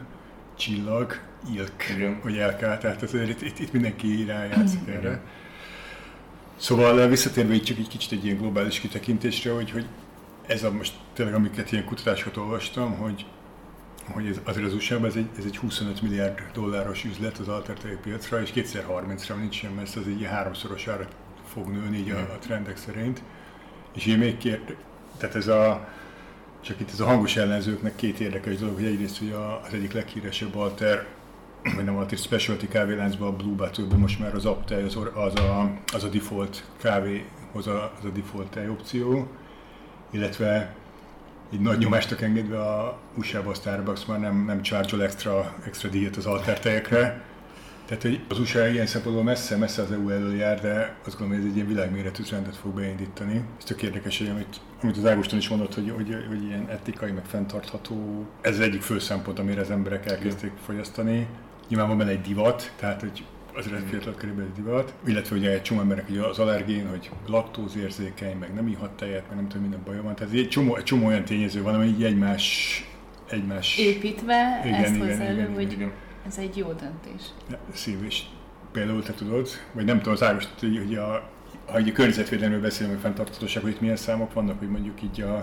csillag, 0.57 1.19
ilk, 1.53 1.83
Igen. 1.95 2.19
vagy 2.23 2.35
LK, 2.35 2.59
tehát 2.59 3.03
azért 3.03 3.29
itt, 3.29 3.41
itt, 3.41 3.59
itt 3.59 3.71
mindenki 3.71 4.25
rájátszik 4.27 4.87
erre. 4.87 5.21
Szóval 6.57 7.07
visszatérve 7.07 7.53
így 7.53 7.63
csak 7.63 7.77
egy 7.77 7.87
kicsit 7.87 8.11
egy 8.11 8.25
ilyen 8.25 8.37
globális 8.37 8.79
kitekintésre, 8.79 9.51
hogy, 9.51 9.71
hogy 9.71 9.85
ez 10.47 10.63
a 10.63 10.71
most 10.71 10.93
tényleg, 11.13 11.35
amiket 11.35 11.71
ilyen 11.71 11.85
kutatásokat 11.85 12.37
olvastam, 12.37 12.97
hogy, 12.97 13.25
hogy 14.11 14.27
ez, 14.27 14.39
azért 14.43 14.65
az 14.65 14.73
usa 14.73 15.05
ez 15.05 15.15
egy, 15.15 15.27
ez 15.37 15.45
egy 15.45 15.57
25 15.57 16.01
milliárd 16.01 16.39
dolláros 16.53 17.03
üzlet 17.03 17.37
az 17.37 17.47
alternatív 17.47 17.97
piacra, 17.97 18.41
és 18.41 18.51
2030-ra 18.55 19.39
nincs 19.39 19.55
sem 19.55 19.71
messze, 19.73 19.99
ez 19.99 20.05
egy 20.05 20.19
ilyen 20.19 20.31
háromszorosára 20.31 21.07
fog 21.53 21.67
nőni 21.67 21.97
így 21.97 22.09
a, 22.09 22.19
a 22.19 22.37
trendek 22.39 22.77
szerint. 22.77 23.21
És 23.95 24.05
én 24.05 24.17
még 24.17 24.37
kérd, 24.37 24.75
tehát 25.17 25.35
ez 25.35 25.47
a, 25.47 25.87
csak 26.61 26.79
itt 26.79 26.91
ez 26.91 26.99
a 26.99 27.05
hangos 27.05 27.35
ellenzőknek 27.35 27.95
két 27.95 28.19
érdekes 28.19 28.57
dolog, 28.57 28.75
hogy 28.75 28.85
egyrészt 28.85 29.17
hogy 29.17 29.31
az 29.31 29.73
egyik 29.73 29.93
leghíresebb 29.93 30.55
alter, 30.55 31.05
vagy 31.63 31.85
nem 31.85 31.97
alter 31.97 32.17
specialty 32.17 32.67
kávéláncban, 32.67 33.27
a 33.27 33.35
Blue 33.35 33.55
Bottle, 33.55 33.97
most 33.97 34.19
már 34.19 34.35
az 34.35 34.45
Aptej 34.45 34.83
az, 34.83 34.97
az, 35.13 35.35
a, 35.35 35.71
az 35.93 36.03
a 36.03 36.07
default 36.07 36.63
kávéhoz 36.77 37.67
a, 37.67 37.93
az 37.99 38.05
a 38.05 38.09
default 38.09 38.49
tej 38.49 38.69
opció, 38.69 39.27
illetve 40.11 40.75
egy 41.51 41.59
nagy 41.59 41.77
nyomástak 41.77 42.21
engedve 42.21 42.61
a 42.61 42.97
USA-ba 43.15 43.49
a 43.49 43.53
Starbucks 43.53 44.05
már 44.05 44.19
nem, 44.19 44.45
nem 44.45 44.61
charge 44.61 45.03
extra, 45.03 45.55
extra 45.65 45.89
díjat 45.89 46.15
az 46.15 46.25
alter 46.25 46.59
tejekre, 46.59 47.25
tehát 47.87 48.03
hogy 48.03 48.21
az 48.29 48.39
USA 48.39 48.67
ilyen 48.67 48.85
szempontból 48.85 49.23
messze, 49.23 49.57
messze 49.57 49.81
az 49.81 49.91
EU 49.91 50.09
elől 50.09 50.35
jár, 50.35 50.61
de 50.61 50.95
azt 51.05 51.17
gondolom, 51.17 51.29
hogy 51.29 51.39
ez 51.39 51.45
egy 51.45 51.55
ilyen 51.55 51.67
világméretű 51.67 52.23
trendet 52.23 52.55
fog 52.55 52.73
beindítani. 52.73 53.43
Ez 53.57 53.63
tök 53.63 53.81
érdekes, 53.81 54.17
hogy 54.17 54.27
amit, 54.27 54.59
amit 54.81 54.97
az 54.97 55.05
Ágoston 55.05 55.39
is 55.39 55.49
mondott, 55.49 55.73
hogy, 55.73 55.91
hogy, 55.95 56.25
hogy 56.27 56.43
ilyen 56.43 56.69
etikai, 56.69 57.11
meg 57.11 57.25
fenntartható, 57.25 58.25
ez 58.41 58.53
az 58.53 58.59
egyik 58.59 58.81
fő 58.81 58.99
szempont, 58.99 59.39
amire 59.39 59.61
az 59.61 59.71
emberek 59.71 60.05
elkezdték 60.05 60.51
fogyasztani. 60.65 61.27
Nyilván 61.67 61.87
van 61.87 61.97
benne 61.97 62.09
egy 62.09 62.21
divat, 62.21 62.73
tehát 62.75 63.01
hogy 63.01 63.23
az 63.57 63.69
fiatal 63.89 64.13
körében 64.13 64.51
divat, 64.55 64.93
illetve 65.05 65.35
ugye 65.35 65.51
egy 65.51 65.61
csomó 65.61 65.79
embernek 65.79 66.09
ugye 66.09 66.21
az 66.21 66.39
allergén, 66.39 66.87
hogy 66.87 67.09
laktózérzékeny, 67.27 68.37
meg 68.37 68.53
nem 68.53 68.67
ihat 68.67 68.89
tejet, 68.89 69.27
meg 69.27 69.35
nem 69.35 69.47
tudom, 69.47 69.61
minden 69.61 69.81
baja 69.85 70.01
van. 70.01 70.15
Tehát 70.15 70.33
egy 70.33 70.47
csomó, 70.47 70.75
egy 70.75 70.83
csomó 70.83 71.05
olyan 71.05 71.23
tényező 71.23 71.61
van, 71.61 71.75
ami 71.75 71.85
így 71.85 72.03
egymás, 72.03 72.81
egymás... 73.29 73.77
Építve 73.77 74.61
igen, 74.65 74.83
ezt 74.83 74.95
igen, 74.95 75.21
elő, 75.21 75.33
igen, 75.33 75.53
hogy 75.53 75.71
igen. 75.71 75.91
ez 76.27 76.37
egy 76.37 76.57
jó 76.57 76.67
döntés. 76.67 77.21
Ja, 77.49 77.59
szív, 77.73 78.03
és 78.03 78.21
például 78.71 79.03
te 79.03 79.13
tudod, 79.13 79.47
vagy 79.73 79.85
nem 79.85 79.97
tudom, 79.97 80.13
az 80.13 80.23
Ágos, 80.23 80.43
hogy, 80.59 80.77
hogy 80.77 80.95
a, 80.95 81.29
ha 81.65 81.77
egy 81.77 81.91
környezetvédelemről 81.91 82.61
beszélünk, 82.61 82.93
hogy 82.93 83.03
fenntartatóság, 83.03 83.63
hogy 83.63 83.71
itt 83.71 83.81
milyen 83.81 83.95
számok 83.95 84.33
vannak, 84.33 84.59
hogy 84.59 84.69
mondjuk 84.69 85.01
így 85.03 85.21
a, 85.21 85.35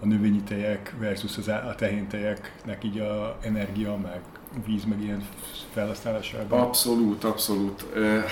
a 0.00 0.06
növényi 0.06 0.42
tejek 0.42 0.94
versus 0.98 1.36
az, 1.36 1.48
a 1.48 1.74
tehéntejeknek 1.76 2.84
így 2.84 2.98
a 2.98 3.38
energia, 3.42 3.96
meg 3.96 4.20
víz, 4.66 4.84
meg 4.84 5.02
ilyen 5.02 5.26
felhasználásában? 5.74 6.60
Abszolút, 6.60 7.24
abszolút. 7.24 7.86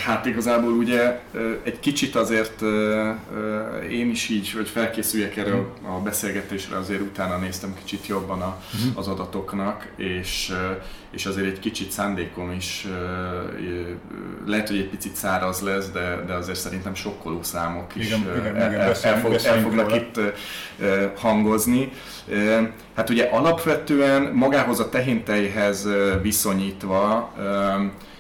Hát 0.05 0.27
igazából 0.27 0.73
ugye 0.73 1.21
egy 1.63 1.81
kicsit 1.81 2.15
azért 2.15 2.63
én 3.91 4.11
is 4.11 4.29
így, 4.29 4.51
hogy 4.51 4.69
felkészüljek 4.69 5.37
erre 5.37 5.55
a 5.83 6.01
beszélgetésre, 6.05 6.77
azért 6.77 7.01
utána 7.01 7.37
néztem 7.37 7.75
kicsit 7.75 8.07
jobban 8.07 8.41
a, 8.41 8.59
mhm. 8.73 8.99
az 8.99 9.09
adatoknak, 9.09 9.89
és, 9.97 10.53
és 11.11 11.27
azért 11.27 11.47
egy 11.47 11.59
kicsit 11.59 11.91
szándékom 11.91 12.53
is, 12.53 12.87
lehet, 14.47 14.69
hogy 14.69 14.79
egy 14.79 14.89
picit 14.89 15.15
száraz 15.15 15.61
lesz, 15.61 15.91
de, 15.91 16.25
de 16.27 16.33
azért 16.33 16.59
szerintem 16.59 16.95
sokkoló 16.95 17.43
számok 17.43 17.97
is 17.97 18.07
igen, 18.07 18.21
igen, 18.21 18.57
el, 18.57 18.75
el, 18.75 18.95
el, 19.03 19.21
fog, 19.21 19.33
el 19.33 19.61
fognak 19.61 19.95
itt 19.95 20.21
hangozni. 21.17 21.93
Hát 22.95 23.11
ugye 23.11 23.25
alapvetően 23.25 24.23
magához 24.23 24.81
a 24.81 24.89
tehéntejhez 24.89 25.89
viszonyítva 26.23 27.33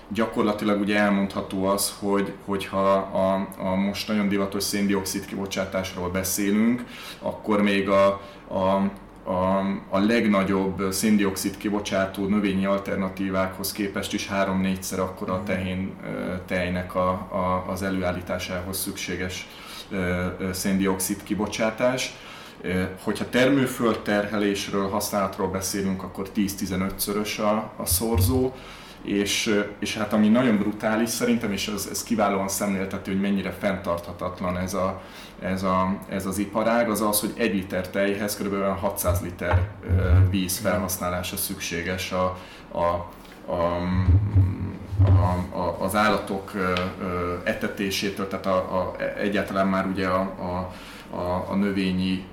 gyakorlatilag 0.08 0.80
ugye 0.80 0.98
elmondható 0.98 1.64
az, 1.64 1.94
hogy 2.00 2.32
hogyha 2.44 2.92
a, 2.94 3.48
a 3.58 3.74
most 3.74 4.08
nagyon 4.08 4.28
divatos 4.28 4.62
széndiokszid 4.62 5.24
kibocsátásról 5.24 6.08
beszélünk, 6.10 6.84
akkor 7.20 7.62
még 7.62 7.88
a, 7.88 8.06
a 8.50 8.90
a, 9.28 9.58
a 9.88 9.98
legnagyobb 9.98 10.92
széndiokszid 10.92 11.56
kibocsátó 11.56 12.26
növényi 12.26 12.66
alternatívákhoz 12.66 13.72
képest 13.72 14.12
is 14.12 14.28
három-négyszer 14.28 14.98
akkora 14.98 15.32
a 15.32 15.42
tehén 15.42 15.92
tejnek 16.46 16.94
a, 16.94 17.08
a, 17.10 17.64
az 17.70 17.82
előállításához 17.82 18.78
szükséges 18.78 19.48
széndiokszid 20.52 21.22
kibocsátás. 21.22 22.16
Hogyha 23.02 23.28
termőföld 23.28 23.98
terhelésről, 23.98 24.88
használatról 24.88 25.48
beszélünk, 25.48 26.02
akkor 26.02 26.30
10-15-szörös 26.36 27.38
a, 27.38 27.72
a 27.82 27.86
szorzó, 27.86 28.52
és, 29.02 29.64
és 29.78 29.96
hát 29.96 30.12
ami 30.12 30.28
nagyon 30.28 30.56
brutális 30.56 31.08
szerintem, 31.08 31.52
és 31.52 31.68
ez, 31.68 31.88
ez 31.90 32.02
kiválóan 32.02 32.48
szemléltető, 32.48 33.10
hogy 33.12 33.20
mennyire 33.20 33.50
fenntarthatatlan 33.50 34.58
ez, 34.58 34.74
a, 34.74 35.02
ez, 35.40 35.62
a, 35.62 35.98
ez 36.08 36.26
az 36.26 36.38
iparág, 36.38 36.90
az 36.90 37.00
az, 37.00 37.20
hogy 37.20 37.32
egy 37.36 37.54
liter 37.54 37.88
tejhez 37.88 38.36
kb. 38.36 38.80
600 38.80 39.20
liter 39.20 39.68
víz 40.30 40.58
felhasználása 40.58 41.36
szükséges 41.36 42.12
a, 42.12 42.38
a, 42.72 43.06
a, 43.52 43.82
a, 45.04 45.56
a, 45.58 45.76
az 45.78 45.94
állatok 45.94 46.52
etetésétől, 47.44 48.28
tehát 48.28 48.46
a, 48.46 48.56
a, 48.56 48.96
egyáltalán 49.18 49.66
már 49.66 49.86
ugye 49.86 50.06
a, 50.06 50.20
a 50.20 50.72
a, 51.10 51.50
a 51.50 51.54
növényi 51.54 52.24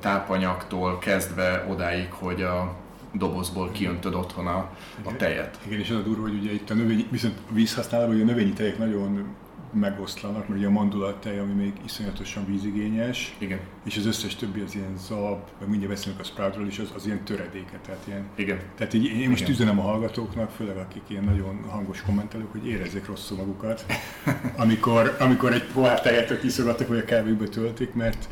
tápanyagtól 0.00 0.98
kezdve 0.98 1.66
odáig, 1.68 2.12
hogy 2.12 2.42
a 2.42 2.74
dobozból 3.12 3.70
kiöntöd 3.70 4.14
otthon 4.14 4.46
a, 4.46 4.70
a 5.04 5.16
tejet. 5.16 5.58
Igen, 5.66 5.78
és 5.78 5.90
az 5.90 5.96
a 5.96 6.02
durva, 6.02 6.22
hogy 6.22 6.38
ugye 6.40 6.52
itt 6.52 6.70
a 6.70 6.74
növény, 6.74 7.06
viszont 7.10 7.38
vízhasználatban, 7.50 8.14
hogy 8.14 8.24
a 8.24 8.30
növényi 8.30 8.52
tejek 8.52 8.78
nagyon 8.78 9.24
megoszlanak, 9.72 10.48
mert 10.48 10.60
ugye 10.60 10.66
a 10.66 10.70
mandulattej, 10.70 11.38
ami 11.38 11.52
még 11.52 11.72
iszonyatosan 11.84 12.46
vízigényes, 12.46 13.36
Igen. 13.38 13.58
és 13.84 13.96
az 13.96 14.06
összes 14.06 14.36
többi 14.36 14.60
az 14.60 14.74
ilyen 14.74 14.96
zab, 14.96 15.38
meg 15.58 15.68
mindjárt 15.68 15.94
beszélünk 15.94 16.20
a 16.20 16.24
sproutról 16.24 16.66
is, 16.66 16.78
az, 16.78 16.92
az 16.94 17.06
ilyen 17.06 17.24
töredéke. 17.24 17.78
Tehát, 17.86 18.06
ilyen, 18.06 18.24
Igen. 18.34 18.58
tehát 18.76 18.94
így, 18.94 19.04
én 19.04 19.28
most 19.28 19.40
Igen. 19.40 19.52
üzenem 19.52 19.78
a 19.78 19.82
hallgatóknak, 19.82 20.50
főleg 20.50 20.76
akik 20.76 21.02
ilyen 21.06 21.24
nagyon 21.24 21.64
hangos 21.68 22.02
kommentelők, 22.02 22.52
hogy 22.52 22.66
érezzék 22.66 23.06
rosszul 23.06 23.36
magukat, 23.36 23.84
amikor, 24.56 25.16
amikor 25.18 25.52
egy 25.52 25.64
pohár 25.64 26.00
tejet 26.00 26.40
kiszogattak, 26.40 26.88
vagy 26.88 26.98
a 26.98 27.04
kávéba 27.04 27.48
töltik, 27.48 27.94
mert 27.94 28.28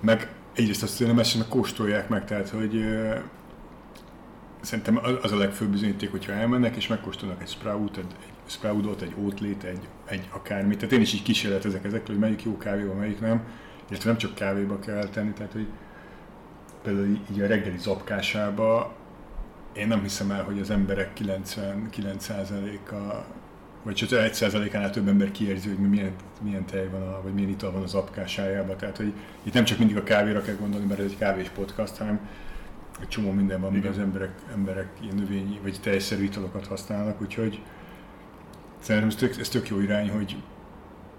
meg 0.00 0.30
egyrészt 0.54 0.82
azt 0.82 1.00
nem 1.00 1.18
esetleg 1.18 1.48
kóstolják 1.48 2.08
meg, 2.08 2.24
tehát 2.24 2.48
hogy 2.48 2.84
szerintem 4.60 5.00
az 5.22 5.32
a 5.32 5.36
legfőbb 5.36 5.68
bizonyíték, 5.68 6.10
hogyha 6.10 6.32
elmennek 6.32 6.76
és 6.76 6.86
megkóstolnak 6.86 7.42
egy 7.42 7.48
sprout, 7.48 7.96
egy, 7.96 8.14
sproutot, 8.46 9.02
egy 9.02 9.14
ótlét, 9.18 9.62
egy, 9.62 9.88
egy 10.04 10.28
akármit. 10.32 10.78
Tehát 10.78 10.94
én 10.94 11.00
is 11.00 11.14
így 11.14 11.22
kísérletezek 11.22 11.84
ezekről, 11.84 12.16
hogy 12.16 12.24
melyik 12.24 12.42
jó 12.42 12.56
kávéba, 12.56 12.94
melyik 12.94 13.20
nem. 13.20 13.42
Illetve 13.88 14.10
nem 14.10 14.18
csak 14.18 14.34
kávéba 14.34 14.78
kell 14.78 15.08
tenni, 15.08 15.32
tehát 15.32 15.52
hogy 15.52 15.66
például 16.82 17.18
így 17.30 17.40
a 17.40 17.46
reggeli 17.46 17.78
zapkásába 17.78 18.94
én 19.76 19.88
nem 19.88 20.02
hiszem 20.02 20.30
el, 20.30 20.42
hogy 20.42 20.60
az 20.60 20.70
emberek 20.70 21.10
99%-a 21.20 23.24
vagy 23.82 23.94
csak 23.94 24.08
1%-ánál 24.12 24.90
több 24.90 25.08
ember 25.08 25.30
kiérzi, 25.30 25.68
hogy 25.68 25.88
milyen, 25.88 26.12
milyen 26.42 26.66
tej 26.66 26.88
van, 26.88 27.02
a, 27.02 27.22
vagy 27.22 27.34
milyen 27.34 27.50
ital 27.50 27.72
van 27.72 27.82
az 27.82 27.94
apkásájában. 27.94 28.76
Tehát, 28.76 28.96
hogy 28.96 29.12
itt 29.42 29.52
nem 29.52 29.64
csak 29.64 29.78
mindig 29.78 29.96
a 29.96 30.02
kávéra 30.02 30.42
kell 30.42 30.54
gondolni, 30.54 30.86
mert 30.86 31.00
ez 31.00 31.06
egy 31.06 31.18
kávés 31.18 31.48
podcast, 31.48 31.96
hanem 31.96 32.28
egy 33.00 33.08
csomó 33.08 33.30
minden 33.30 33.60
van, 33.60 33.70
amiben 33.70 33.90
az 33.90 33.98
emberek, 33.98 34.32
emberek 34.52 34.88
ilyen 35.00 35.14
növényi 35.14 35.58
vagy 35.62 35.78
tejszerű 35.82 36.22
italokat 36.22 36.66
használnak, 36.66 37.20
úgyhogy 37.20 37.60
szerintem 38.86 39.10
ez 39.10 39.16
tök, 39.16 39.40
ez 39.40 39.48
tök 39.48 39.68
jó 39.68 39.80
irány, 39.80 40.10
hogy, 40.10 40.36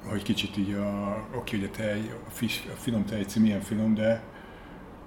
hogy 0.06 0.24
kicsit 0.24 0.58
így 0.58 0.74
a, 0.74 1.18
oké, 1.36 1.58
hogy 1.58 1.70
a 1.74 1.76
tej, 1.76 2.00
a, 2.28 2.30
fish, 2.30 2.68
a 2.74 2.76
finom 2.76 3.06
tejci 3.06 3.40
milyen 3.40 3.62
finom, 3.62 3.94
de, 3.94 4.24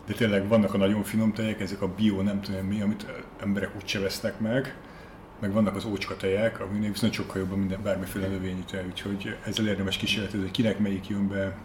de 0.06 0.14
tényleg 0.14 0.48
vannak 0.48 0.74
a 0.74 0.78
nagyon 0.78 1.02
finom 1.02 1.32
tejek, 1.32 1.60
ezek 1.60 1.82
a 1.82 1.88
bio 1.88 2.22
nem 2.22 2.40
tudom 2.40 2.66
mi, 2.66 2.80
amit 2.80 3.06
emberek 3.40 3.76
úgyse 3.76 3.98
vesznek 3.98 4.40
meg, 4.40 4.76
meg 5.40 5.52
vannak 5.52 5.76
az 5.76 5.84
ócska 5.84 6.16
tejek, 6.16 6.60
aminek 6.60 6.92
viszont 6.92 7.12
sokkal 7.12 7.40
jobban 7.40 7.58
minden 7.58 7.82
bármiféle 7.82 8.26
növényi 8.26 8.64
tej, 8.70 8.84
úgyhogy 8.86 9.36
ezzel 9.44 9.66
érdemes 9.66 9.96
kísérletezni, 9.96 10.40
hogy 10.40 10.50
kinek 10.50 10.78
melyik 10.78 11.08
jön 11.08 11.28
be, 11.28 11.56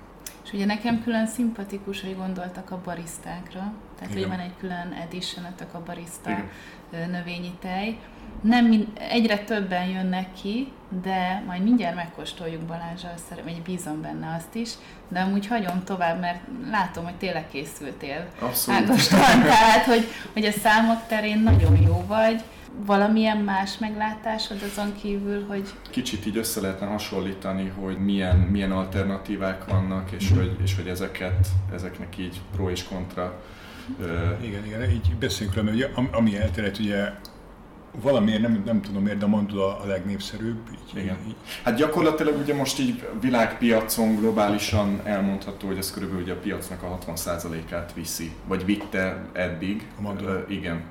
és 0.45 0.51
ugye 0.53 0.65
nekem 0.65 1.03
külön 1.03 1.27
szimpatikus, 1.27 2.01
hogy 2.01 2.15
gondoltak 2.15 2.71
a 2.71 2.81
barisztákra, 2.83 3.73
tehát 3.99 4.15
Igen. 4.15 4.17
hogy 4.17 4.37
van 4.37 4.45
egy 4.45 4.53
külön 4.59 4.97
edition 5.01 5.45
a 5.73 5.77
barista 5.85 6.29
Igen. 6.29 7.09
növényi 7.09 7.51
tej. 7.59 7.99
Nem 8.41 8.93
egyre 9.09 9.37
többen 9.37 9.87
jönnek 9.87 10.33
ki, 10.41 10.71
de 11.03 11.43
majd 11.47 11.63
mindjárt 11.63 11.95
megkóstoljuk 11.95 12.61
Balázsral, 12.61 13.13
vagy 13.43 13.61
bízom 13.61 14.01
benne 14.01 14.35
azt 14.37 14.55
is, 14.55 14.69
de 15.07 15.19
amúgy 15.19 15.47
hagyom 15.47 15.83
tovább, 15.83 16.19
mert 16.19 16.39
látom, 16.69 17.03
hogy 17.03 17.15
tényleg 17.15 17.47
készültél. 17.47 18.27
Abszolút. 18.39 18.81
Ágostan, 18.81 19.41
tehát, 19.53 19.85
hogy, 19.85 20.07
hogy 20.33 20.45
a 20.45 20.51
számok 20.51 21.07
terén 21.07 21.39
nagyon 21.39 21.81
jó 21.81 22.03
vagy, 22.07 22.43
valamilyen 22.85 23.37
más 23.37 23.77
meglátásod 23.77 24.57
azon 24.71 24.95
kívül, 25.01 25.45
hogy... 25.47 25.69
Kicsit 25.89 26.25
így 26.25 26.37
össze 26.37 26.61
lehetne 26.61 26.85
hasonlítani, 26.85 27.73
hogy 27.79 27.97
milyen, 27.97 28.37
milyen 28.37 28.71
alternatívák 28.71 29.65
vannak, 29.65 30.11
és 30.11 30.31
hogy, 30.31 30.57
és 30.63 30.75
hogy 30.75 30.87
ezeket, 30.87 31.47
ezeknek 31.73 32.17
így 32.17 32.41
pro 32.55 32.69
és 32.69 32.83
kontra. 32.83 33.41
Igen, 34.41 34.65
igen, 34.65 34.89
így 34.91 35.15
beszéljünk 35.19 35.57
róla, 35.57 35.71
mert 35.71 35.77
ugye, 35.77 36.09
ami 36.11 36.37
elterjedt, 36.37 36.79
ugye 36.79 37.11
valamiért 38.01 38.41
nem, 38.41 38.61
nem 38.65 38.81
tudom 38.81 39.03
miért, 39.03 39.17
de 39.17 39.25
a 39.25 39.27
mandula 39.27 39.79
a 39.79 39.85
legnépszerűbb. 39.85 40.59
Így, 40.71 41.01
Igen. 41.01 41.17
Így. 41.27 41.35
Hát 41.63 41.75
gyakorlatilag 41.75 42.37
ugye 42.37 42.55
most 42.55 42.79
így 42.79 43.07
világpiacon 43.21 44.15
globálisan 44.15 45.01
elmondható, 45.03 45.67
hogy 45.67 45.77
ez 45.77 45.91
körülbelül 45.91 46.23
ugye 46.23 46.33
a 46.33 46.39
piacnak 46.39 46.83
a 46.83 46.97
60%-át 47.05 47.93
viszi, 47.93 48.31
vagy 48.47 48.65
vitte 48.65 49.25
eddig. 49.33 49.87
A 49.97 50.01
mandula. 50.01 50.31
Uh, 50.31 50.51
igen. 50.51 50.83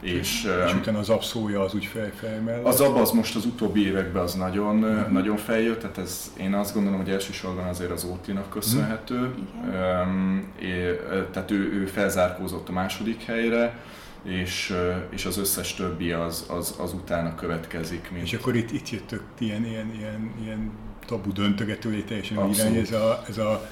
És, 0.00 0.48
és 0.66 0.74
utána 0.74 0.98
az 0.98 1.08
abszója 1.08 1.60
az 1.60 1.74
úgy 1.74 1.84
fej, 1.84 2.10
fej 2.14 2.40
mellett? 2.40 2.64
Az 2.64 2.80
ab 2.80 2.96
az 2.96 3.10
most 3.10 3.36
az 3.36 3.44
utóbbi 3.44 3.86
években 3.86 4.22
az 4.22 4.34
nagyon, 4.34 4.76
mm. 4.76 5.12
nagyon 5.12 5.36
feljött, 5.36 5.80
tehát 5.80 5.98
ez, 5.98 6.32
én 6.36 6.54
azt 6.54 6.74
gondolom, 6.74 6.98
hogy 6.98 7.10
elsősorban 7.10 7.66
azért 7.66 7.90
az 7.90 8.04
Ótlinak 8.04 8.50
köszönhető. 8.50 9.18
Mm. 9.18 9.70
Um, 9.72 10.52
é, 10.60 11.00
tehát 11.32 11.50
ő, 11.50 11.72
ő 11.72 11.86
felzárkózott 11.86 12.68
a 12.68 12.72
második 12.72 13.22
helyre, 13.22 13.78
és, 14.22 14.74
és 15.10 15.24
az 15.24 15.38
összes 15.38 15.74
többi 15.74 16.12
az, 16.12 16.46
az, 16.48 16.74
az 16.78 16.92
utána 16.92 17.34
következik. 17.34 18.10
Mint... 18.10 18.24
És 18.24 18.32
akkor 18.32 18.56
itt, 18.56 18.70
itt 18.70 18.90
jöttök 18.90 19.22
ilyen, 19.38 19.64
ilyen, 19.64 19.94
ilyen, 19.98 20.32
ilyen 20.42 20.70
tabu 21.06 21.32
döntögető, 21.32 22.02
teljesen 22.02 22.48
irány, 22.48 22.76
ez 22.76 22.92
a, 22.92 23.22
ez 23.28 23.38
a 23.38 23.68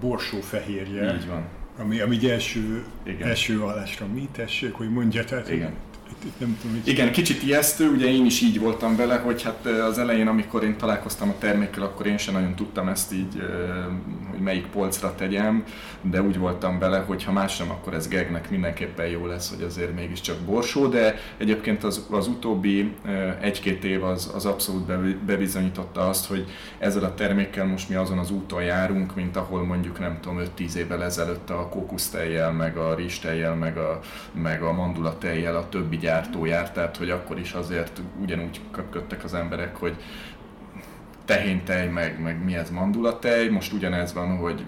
borsó 0.00 0.40
fehérje. 0.40 1.14
Így 1.14 1.26
van 1.26 1.44
ami, 1.78 2.00
ami 2.00 2.30
első, 2.30 2.84
Igen. 3.02 3.28
első 3.28 3.58
hallásra 3.58 4.06
mi 4.06 4.28
tessék, 4.32 4.72
hogy 4.72 4.90
mondja, 4.90 5.24
tehát 5.24 5.50
Igen. 5.50 5.74
Nem 6.38 6.58
tudom, 6.60 6.76
hogy 6.76 6.88
Igen, 6.92 7.12
kicsit 7.12 7.42
ijesztő, 7.42 7.88
ugye 7.88 8.06
én 8.06 8.26
is 8.26 8.40
így 8.40 8.60
voltam 8.60 8.96
vele, 8.96 9.16
hogy 9.16 9.42
hát 9.42 9.66
az 9.66 9.98
elején, 9.98 10.28
amikor 10.28 10.64
én 10.64 10.76
találkoztam 10.76 11.28
a 11.28 11.38
termékkel, 11.38 11.82
akkor 11.82 12.06
én 12.06 12.18
sem 12.18 12.34
nagyon 12.34 12.54
tudtam 12.54 12.88
ezt 12.88 13.12
így, 13.12 13.42
hogy 14.30 14.40
melyik 14.40 14.66
polcra 14.66 15.14
tegyem, 15.14 15.64
de 16.00 16.22
úgy 16.22 16.38
voltam 16.38 16.78
vele, 16.78 16.98
hogy 16.98 17.24
ha 17.24 17.32
más 17.32 17.56
nem, 17.56 17.70
akkor 17.70 17.94
ez 17.94 18.08
gegnek 18.08 18.50
mindenképpen 18.50 19.06
jó 19.06 19.26
lesz, 19.26 19.50
hogy 19.54 19.62
azért 19.62 19.94
mégiscsak 19.94 20.36
borsó, 20.36 20.86
de 20.86 21.18
egyébként 21.36 21.84
az, 21.84 22.06
az 22.10 22.26
utóbbi 22.26 22.94
egy-két 23.40 23.84
év 23.84 24.04
az, 24.04 24.30
az 24.34 24.46
abszolút 24.46 25.14
bebizonyította 25.24 26.08
azt, 26.08 26.26
hogy 26.26 26.46
ezzel 26.78 27.04
a 27.04 27.14
termékkel 27.14 27.66
most 27.66 27.88
mi 27.88 27.94
azon 27.94 28.18
az 28.18 28.30
úton 28.30 28.62
járunk, 28.62 29.14
mint 29.14 29.36
ahol 29.36 29.64
mondjuk 29.64 29.98
nem 29.98 30.18
tudom, 30.20 30.40
5-10 30.58 30.74
évvel 30.74 31.04
ezelőtt 31.04 31.50
a 31.50 31.68
kókusztejjel, 31.68 32.52
meg 32.52 32.76
a 32.76 32.94
rizstejjel, 32.94 33.54
meg 33.54 33.76
a, 33.76 34.00
meg 34.32 34.62
a 34.62 34.72
mandulatejjel 34.72 35.56
a 35.56 35.68
többi 35.68 35.96
gyártó 36.04 36.44
járt, 36.44 36.74
tehát 36.74 36.96
hogy 36.96 37.10
akkor 37.10 37.38
is 37.38 37.52
azért 37.52 38.00
ugyanúgy 38.22 38.60
köpködtek 38.70 39.24
az 39.24 39.34
emberek, 39.34 39.76
hogy 39.76 39.96
tehéntej, 41.24 41.88
meg, 41.88 42.20
meg 42.20 42.44
mi 42.44 42.54
ez 42.56 42.70
mandulatej, 42.70 43.48
most 43.48 43.72
ugyanez 43.72 44.12
van, 44.12 44.36
hogy 44.36 44.64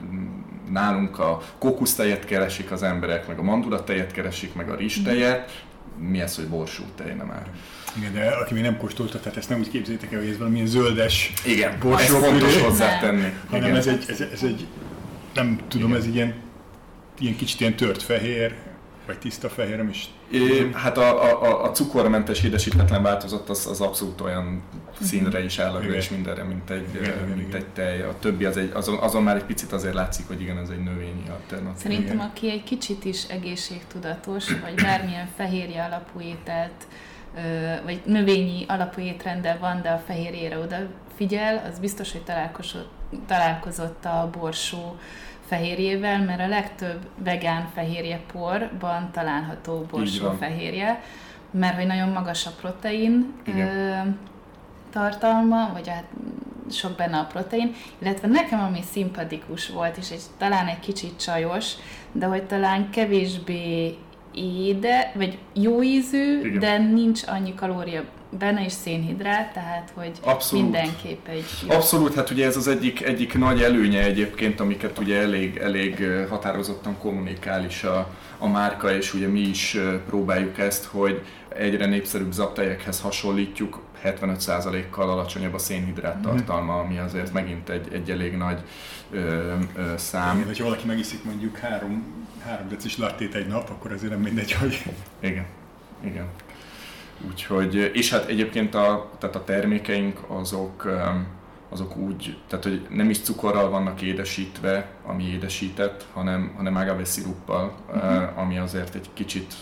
nálunk 0.70 1.18
a 1.18 1.42
kókusztejet 1.58 2.24
keresik 2.24 2.70
az 2.70 2.82
emberek, 2.82 3.26
meg 3.26 3.38
a 3.38 3.42
mandulatejet 3.42 4.12
keresik, 4.12 4.54
meg 4.54 4.70
a 4.70 4.76
rizstejet, 4.76 5.64
mi 5.98 6.20
ez, 6.20 6.36
hogy 6.36 6.48
borsú 6.48 6.82
tej, 6.94 7.14
nem 7.14 7.26
már. 7.26 7.50
Igen, 7.96 8.12
de 8.12 8.28
aki 8.28 8.54
még 8.54 8.62
nem 8.62 8.76
kóstolta, 8.76 9.18
tehát 9.20 9.38
ezt 9.38 9.48
nem 9.48 9.58
úgy 9.58 9.70
képzétek 9.70 10.12
el, 10.12 10.18
hogy 10.18 10.28
ez 10.28 10.38
valamilyen 10.38 10.66
zöldes 10.66 11.32
Igen, 11.44 11.76
borsó 11.80 12.16
ez 12.16 12.24
fontos 12.24 12.62
hozzátenni. 12.62 13.32
Hanem 13.50 13.74
ez 13.74 13.86
egy, 13.86 14.04
ez, 14.08 14.20
ez 14.20 14.42
egy, 14.42 14.66
nem 15.34 15.60
tudom, 15.68 15.88
Igen. 15.88 16.00
ez 16.00 16.06
ilyen, 16.06 16.34
ilyen 17.18 17.36
kicsit 17.36 17.60
ilyen 17.60 17.76
tört 17.76 18.02
fehér, 18.02 18.54
vagy 19.06 19.18
tiszta 19.18 19.48
fehér, 19.48 19.76
nem 19.76 19.88
is... 19.88 20.08
É, 20.30 20.70
hát 20.72 20.98
a, 20.98 21.42
a, 21.42 21.64
a 21.64 21.70
cukormentes 21.70 22.42
édesítetlen 22.42 23.02
változat 23.02 23.48
az, 23.48 23.66
az 23.66 23.80
abszolút 23.80 24.20
olyan 24.20 24.62
színre 25.00 25.44
is, 25.44 25.58
állagra 25.58 25.94
és 25.94 26.08
mindenre, 26.08 26.42
mint 26.42 26.70
egy, 26.70 26.94
igen, 26.94 27.28
mint 27.28 27.48
igen. 27.48 27.56
egy 27.56 27.66
tej. 27.66 28.02
A 28.02 28.14
többi 28.20 28.44
az 28.44 28.56
egy, 28.56 28.70
azon, 28.74 28.98
azon 28.98 29.22
már 29.22 29.36
egy 29.36 29.44
picit 29.44 29.72
azért 29.72 29.94
látszik, 29.94 30.26
hogy 30.26 30.40
igen, 30.40 30.58
ez 30.58 30.68
egy 30.68 30.82
növényi 30.82 31.24
alternatív. 31.30 31.82
Szerintem 31.82 32.14
igen. 32.14 32.26
aki 32.26 32.50
egy 32.50 32.64
kicsit 32.64 33.04
is 33.04 33.24
egészségtudatos, 33.24 34.48
vagy 34.60 34.74
bármilyen 34.82 35.28
fehérje 35.36 35.84
alapú 35.84 36.20
ételt, 36.20 36.86
vagy 37.84 38.00
növényi 38.04 38.64
alapú 38.68 39.00
étrendel 39.00 39.58
van, 39.58 39.82
de 39.82 39.90
a 39.90 40.02
fehérjére 40.06 40.58
oda 40.58 40.76
figyel, 41.16 41.70
az 41.70 41.78
biztos, 41.78 42.12
hogy 42.12 42.22
találkozott, 42.22 42.90
találkozott 43.26 44.04
a 44.04 44.30
borsó 44.32 44.96
fehérjével, 45.46 46.24
mert 46.24 46.40
a 46.40 46.48
legtöbb 46.48 47.06
vegán 47.24 47.68
fehérje 47.74 48.20
porban 48.32 49.10
található 49.12 49.86
borsó 49.90 50.30
fehérje, 50.38 51.02
mert 51.50 51.76
hogy 51.76 51.86
nagyon 51.86 52.08
magas 52.08 52.46
a 52.46 52.50
protein 52.60 53.34
ö, 53.46 53.96
tartalma, 54.92 55.70
vagy 55.72 55.88
hát 55.88 56.04
sok 56.70 56.96
benne 56.96 57.18
a 57.18 57.24
protein, 57.24 57.74
illetve 57.98 58.28
nekem 58.28 58.60
ami 58.60 58.80
szimpatikus 58.90 59.68
volt, 59.68 59.96
és 59.96 60.10
egy, 60.10 60.22
talán 60.38 60.66
egy 60.66 60.80
kicsit 60.80 61.20
csajos, 61.20 61.72
de 62.12 62.26
hogy 62.26 62.42
talán 62.42 62.90
kevésbé 62.90 63.96
éde, 64.36 65.12
vagy 65.14 65.38
jó 65.52 65.82
ízű, 65.82 66.40
Igen. 66.40 66.58
de 66.58 66.78
nincs 66.78 67.22
annyi 67.26 67.54
kalória 67.54 68.02
benne 68.38 68.64
is 68.64 68.72
szénhidrát, 68.72 69.52
tehát 69.52 69.92
hogy 69.94 70.12
Abszolút. 70.20 70.64
mindenképp 70.64 71.28
egy 71.28 71.44
jó. 71.68 71.74
Abszolút, 71.74 72.14
hát 72.14 72.30
ugye 72.30 72.46
ez 72.46 72.56
az 72.56 72.68
egyik, 72.68 73.04
egyik 73.04 73.38
nagy 73.38 73.62
előnye 73.62 74.04
egyébként, 74.04 74.60
amiket 74.60 74.98
ugye 74.98 75.20
elég, 75.20 75.56
elég 75.56 76.06
határozottan 76.28 76.98
kommunikál 76.98 77.64
is 77.64 77.82
a, 77.84 78.08
a 78.38 78.48
márka, 78.48 78.96
és 78.96 79.14
ugye 79.14 79.28
mi 79.28 79.40
is 79.40 79.78
próbáljuk 80.06 80.58
ezt, 80.58 80.84
hogy 80.84 81.22
egyre 81.48 81.86
népszerűbb 81.86 82.32
zaptejekhez 82.32 83.00
hasonlítjuk, 83.00 83.80
75%-kal 84.04 85.10
alacsonyabb 85.10 85.54
a 85.54 85.58
szénhidrát 85.58 86.14
mhm. 86.14 86.24
tartalma, 86.24 86.78
ami 86.78 86.98
azért 86.98 87.32
megint 87.32 87.68
egy, 87.68 87.88
egy 87.92 88.10
elég 88.10 88.36
nagy 88.36 88.58
ö, 89.10 89.18
ö, 89.18 89.92
szám. 89.96 90.34
Igen, 90.34 90.46
hogyha 90.46 90.64
valaki 90.64 90.86
megiszik 90.86 91.24
mondjuk 91.24 91.56
három, 91.56 92.25
három 92.46 92.68
decis 92.68 92.96
lattét 92.96 93.34
egy 93.34 93.46
nap, 93.46 93.70
akkor 93.70 93.92
azért 93.92 94.12
nem 94.12 94.20
mindegy, 94.20 94.52
hogy... 94.52 94.82
Igen, 95.20 95.46
igen. 96.04 96.26
Úgyhogy, 97.28 97.74
és 97.74 98.10
hát 98.10 98.28
egyébként 98.28 98.74
a, 98.74 99.10
tehát 99.18 99.36
a 99.36 99.44
termékeink 99.44 100.20
azok, 100.26 100.88
azok 101.68 101.96
úgy, 101.96 102.38
tehát 102.48 102.64
hogy 102.64 102.86
nem 102.90 103.10
is 103.10 103.20
cukorral 103.20 103.70
vannak 103.70 104.02
édesítve, 104.02 104.90
ami 105.04 105.24
édesített, 105.24 106.06
hanem, 106.12 106.52
hanem 106.56 106.76
agave 106.76 107.04
sziruppal, 107.04 107.76
uh-huh. 107.88 108.38
ami 108.38 108.58
azért 108.58 108.94
egy 108.94 109.08
kicsit 109.12 109.54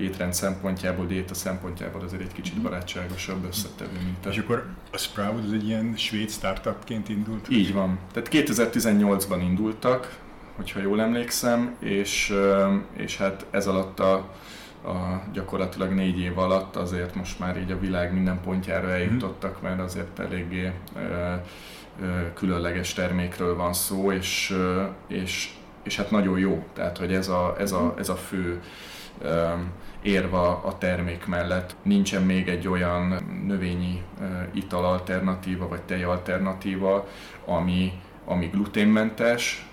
étrend 0.00 0.34
szempontjából, 0.34 1.06
diéta 1.06 1.34
szempontjából 1.34 2.00
azért 2.02 2.22
egy 2.22 2.32
kicsit 2.32 2.54
mhm. 2.54 2.62
barátságosabb 2.62 3.44
összetevő, 3.44 3.98
mint. 4.04 4.26
És 4.26 4.38
akkor 4.38 4.66
a 4.92 4.96
Sprout 4.96 5.44
az 5.44 5.52
egy 5.52 5.66
ilyen 5.66 5.94
svéd 5.96 6.30
startupként 6.30 7.08
indult? 7.08 7.50
Így 7.50 7.72
van. 7.72 7.98
Tehát 8.12 8.28
2018-ban 8.32 9.38
indultak, 9.42 10.18
hogyha 10.60 10.80
jól 10.80 11.00
emlékszem, 11.00 11.76
és, 11.78 12.34
és 12.96 13.16
hát 13.16 13.46
ez 13.50 13.66
alatt 13.66 14.00
a 14.00 14.28
a 14.84 15.22
gyakorlatilag 15.32 15.92
négy 15.92 16.18
év 16.18 16.38
alatt 16.38 16.76
azért 16.76 17.14
most 17.14 17.38
már 17.38 17.58
így 17.58 17.70
a 17.70 17.78
világ 17.78 18.12
minden 18.12 18.40
pontjára 18.40 18.86
mhm. 18.86 18.94
eljutottak, 18.94 19.62
mert 19.62 19.80
azért 19.80 20.18
eléggé 20.18 20.72
ö, 20.96 21.00
ö, 22.02 22.32
különleges 22.34 22.92
termékről 22.92 23.56
van 23.56 23.72
szó, 23.72 24.12
és, 24.12 24.50
ö, 24.54 24.82
és, 25.06 25.50
és 25.82 25.96
hát 25.96 26.10
nagyon 26.10 26.38
jó, 26.38 26.64
tehát 26.72 26.98
hogy 26.98 27.12
ez 27.12 27.28
a, 27.28 27.54
ez 27.58 27.72
a, 27.72 27.94
ez 27.98 28.08
a 28.08 28.16
fő 28.16 28.60
érva 30.02 30.62
a 30.64 30.78
termék 30.78 31.26
mellett. 31.26 31.76
Nincsen 31.82 32.22
még 32.22 32.48
egy 32.48 32.68
olyan 32.68 33.26
növényi 33.46 34.02
ital 34.52 34.84
alternatíva, 34.84 35.68
vagy 35.68 35.82
tej 35.82 36.02
alternatíva, 36.02 37.08
ami, 37.44 37.92
ami 38.30 38.46
gluténmentes, 38.46 39.66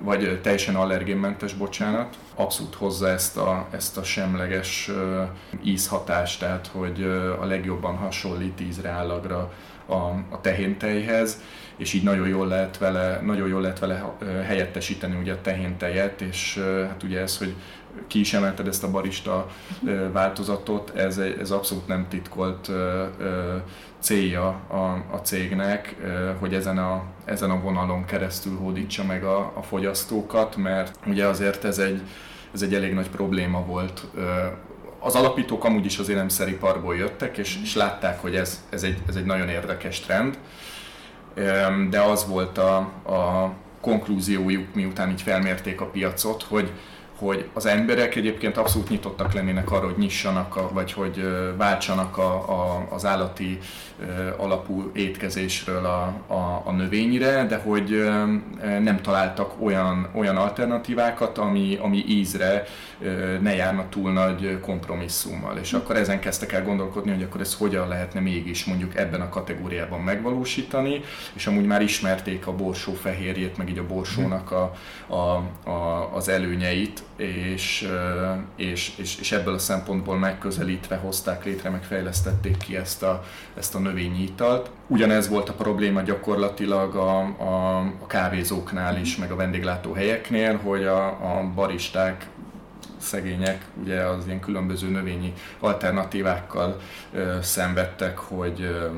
vagy 0.00 0.40
teljesen 0.42 0.74
allergénmentes, 0.74 1.54
bocsánat, 1.54 2.16
abszolút 2.34 2.74
hozza 2.74 3.08
ezt 3.08 3.36
a, 3.36 3.66
ezt 3.70 3.96
a 3.96 4.02
semleges 4.02 4.90
ízhatást, 5.62 6.40
tehát 6.40 6.66
hogy 6.66 7.02
a 7.40 7.44
legjobban 7.44 7.96
hasonlít 7.96 8.60
ízre, 8.60 8.88
állagra 8.88 9.52
a, 9.86 9.94
a 10.28 10.40
tehéntejhez, 10.40 11.40
és 11.76 11.92
így 11.92 12.02
nagyon 12.02 12.28
jól 12.28 12.46
lehet 12.46 12.78
vele, 12.78 13.20
nagyon 13.24 13.48
jól 13.48 13.60
lehet 13.60 13.78
vele 13.78 14.14
helyettesíteni 14.46 15.16
ugye 15.16 15.32
a 15.32 15.40
tehéntejet, 15.40 16.20
és 16.20 16.60
hát 16.88 17.02
ugye 17.02 17.20
ez, 17.20 17.38
hogy 17.38 17.54
ki 18.06 18.20
is 18.20 18.34
emelted 18.34 18.66
ezt 18.66 18.84
a 18.84 18.90
barista 18.90 19.46
változatot, 20.12 20.96
ez, 20.96 21.18
ez 21.18 21.50
abszolút 21.50 21.86
nem 21.86 22.06
titkolt 22.08 22.70
célja 24.00 24.46
a, 24.68 25.04
a 25.10 25.16
cégnek, 25.22 25.96
hogy 26.38 26.54
ezen 26.54 26.78
a, 26.78 27.02
ezen 27.24 27.50
a 27.50 27.60
vonalon 27.60 28.04
keresztül 28.04 28.56
hódítsa 28.56 29.04
meg 29.04 29.24
a, 29.24 29.52
a 29.54 29.62
fogyasztókat, 29.62 30.56
mert 30.56 30.98
ugye 31.06 31.26
azért 31.26 31.64
ez 31.64 31.78
egy, 31.78 32.02
ez 32.54 32.62
egy 32.62 32.74
elég 32.74 32.94
nagy 32.94 33.10
probléma 33.10 33.64
volt. 33.64 34.06
Az 34.98 35.14
alapítók 35.14 35.64
amúgy 35.64 35.84
is 35.84 35.98
az 35.98 36.08
élelmiszeriparból 36.08 36.96
jöttek, 36.96 37.38
és, 37.38 37.58
és 37.62 37.74
látták, 37.74 38.20
hogy 38.20 38.34
ez, 38.34 38.64
ez, 38.70 38.82
egy, 38.82 38.98
ez 39.08 39.16
egy 39.16 39.24
nagyon 39.24 39.48
érdekes 39.48 40.00
trend, 40.00 40.38
de 41.90 42.00
az 42.00 42.26
volt 42.28 42.58
a, 42.58 42.76
a 43.06 43.52
konklúziójuk, 43.80 44.74
miután 44.74 45.10
így 45.10 45.22
felmérték 45.22 45.80
a 45.80 45.86
piacot, 45.86 46.42
hogy 46.42 46.72
hogy 47.20 47.48
az 47.52 47.66
emberek 47.66 48.14
egyébként 48.14 48.56
abszolút 48.56 48.88
nyitottak 48.88 49.32
lennének 49.32 49.70
arra, 49.70 49.84
hogy 49.84 49.98
nyissanak, 49.98 50.56
a, 50.56 50.70
vagy 50.72 50.92
hogy 50.92 51.24
váltsanak 51.56 52.18
a, 52.18 52.34
a, 52.34 52.86
az 52.90 53.04
állati 53.04 53.58
alapú 54.36 54.90
étkezésről 54.94 55.84
a, 55.84 56.02
a, 56.26 56.62
a 56.64 56.72
növényre, 56.72 57.46
de 57.46 57.56
hogy 57.56 58.10
nem 58.82 59.00
találtak 59.02 59.62
olyan, 59.62 60.08
olyan 60.14 60.36
alternatívákat, 60.36 61.38
ami, 61.38 61.78
ami 61.80 62.04
ízre 62.08 62.64
ne 63.40 63.54
járna 63.54 63.88
túl 63.88 64.12
nagy 64.12 64.60
kompromisszummal. 64.60 65.56
És 65.56 65.72
akkor 65.72 65.96
ezen 65.96 66.20
kezdtek 66.20 66.52
el 66.52 66.64
gondolkodni, 66.64 67.10
hogy 67.10 67.22
akkor 67.22 67.40
ezt 67.40 67.58
hogyan 67.58 67.88
lehetne 67.88 68.20
mégis 68.20 68.64
mondjuk 68.64 68.96
ebben 68.96 69.20
a 69.20 69.28
kategóriában 69.28 70.00
megvalósítani, 70.00 71.00
és 71.32 71.46
amúgy 71.46 71.66
már 71.66 71.82
ismerték 71.82 72.46
a 72.46 72.54
borsó 72.54 72.92
fehérjét, 72.92 73.56
meg 73.56 73.68
így 73.68 73.78
a 73.78 73.86
borsónak 73.86 74.50
a, 74.50 74.72
a, 75.06 75.42
a, 75.70 76.10
az 76.14 76.28
előnyeit, 76.28 77.02
és, 77.20 77.88
és, 78.56 78.92
és, 78.96 79.18
és 79.18 79.32
ebből 79.32 79.54
a 79.54 79.58
szempontból 79.58 80.18
megközelítve 80.18 80.96
hozták 80.96 81.44
létre, 81.44 81.70
meg 81.70 81.82
fejlesztették 81.82 82.56
ki 82.56 82.76
ezt 82.76 83.02
a, 83.02 83.24
ezt 83.56 83.74
a 83.74 83.78
növényi 83.78 84.22
italt. 84.22 84.70
Ugyanez 84.86 85.28
volt 85.28 85.48
a 85.48 85.52
probléma 85.52 86.02
gyakorlatilag 86.02 86.94
a, 86.94 87.18
a, 87.18 87.78
a 87.78 88.06
kávézóknál 88.06 88.98
is, 88.98 89.16
meg 89.16 89.30
a 89.30 89.36
vendéglátóhelyeknél, 89.36 90.56
hogy 90.56 90.84
a, 90.84 91.06
a 91.06 91.50
baristák 91.54 92.26
szegények 93.00 93.64
ugye 93.82 94.00
az 94.00 94.26
ilyen 94.26 94.40
különböző 94.40 94.88
növényi 94.88 95.32
alternatívákkal 95.58 96.80
ö, 97.12 97.36
szenvedtek, 97.42 98.18
hogy 98.18 98.60
ö, 98.62 98.88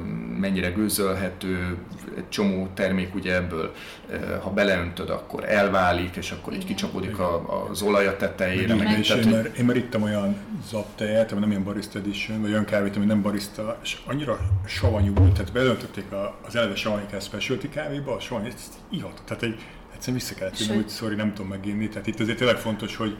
mennyire 0.40 0.70
gőzölhető, 0.70 1.76
egy 2.16 2.28
csomó 2.28 2.68
termék 2.74 3.14
ugye 3.14 3.34
ebből, 3.34 3.72
ö, 4.10 4.16
ha 4.42 4.50
beleöntöd, 4.50 5.10
akkor 5.10 5.44
elválik, 5.48 6.16
és 6.16 6.30
akkor 6.30 6.52
így 6.52 6.64
kicsapódik 6.64 7.18
a, 7.18 7.66
az 7.70 7.82
olaj 7.82 8.06
a 8.06 8.16
tetejére. 8.16 8.74
Meg, 8.74 8.86
meg, 8.86 8.98
és 8.98 9.08
tehát, 9.08 9.24
én, 9.24 9.30
már, 9.30 9.50
én 9.58 9.64
már 9.64 9.76
ittam 9.76 10.02
olyan 10.02 10.36
zaptejet, 10.70 11.32
ami 11.32 11.40
nem 11.40 11.50
ilyen 11.50 11.64
barista 11.64 11.98
edition, 11.98 12.40
vagy 12.40 12.50
olyan 12.50 12.64
kávét, 12.64 12.96
ami 12.96 13.04
nem 13.04 13.22
barista, 13.22 13.78
és 13.82 13.98
annyira 14.06 14.38
savanyú 14.66 15.14
volt, 15.14 15.32
tehát 15.32 15.52
belöntötték 15.52 16.12
a, 16.12 16.38
az 16.46 16.56
eleve 16.56 16.74
savanyikás 16.74 17.24
specialty 17.24 17.68
kávéba, 17.68 18.14
a 18.14 18.20
savany, 18.20 18.46
ezt 18.46 18.72
ihatott, 18.90 19.24
tehát 19.24 19.42
egy, 19.42 19.60
egyszerűen 19.94 20.18
vissza 20.18 20.34
kellett 20.34 20.66
hogy 20.66 20.88
sorry, 20.88 21.14
nem 21.14 21.34
tudom 21.34 21.50
meginni, 21.50 21.88
tehát 21.88 22.06
itt 22.06 22.20
azért 22.20 22.38
tényleg 22.38 22.56
fontos, 22.56 22.96
hogy 22.96 23.16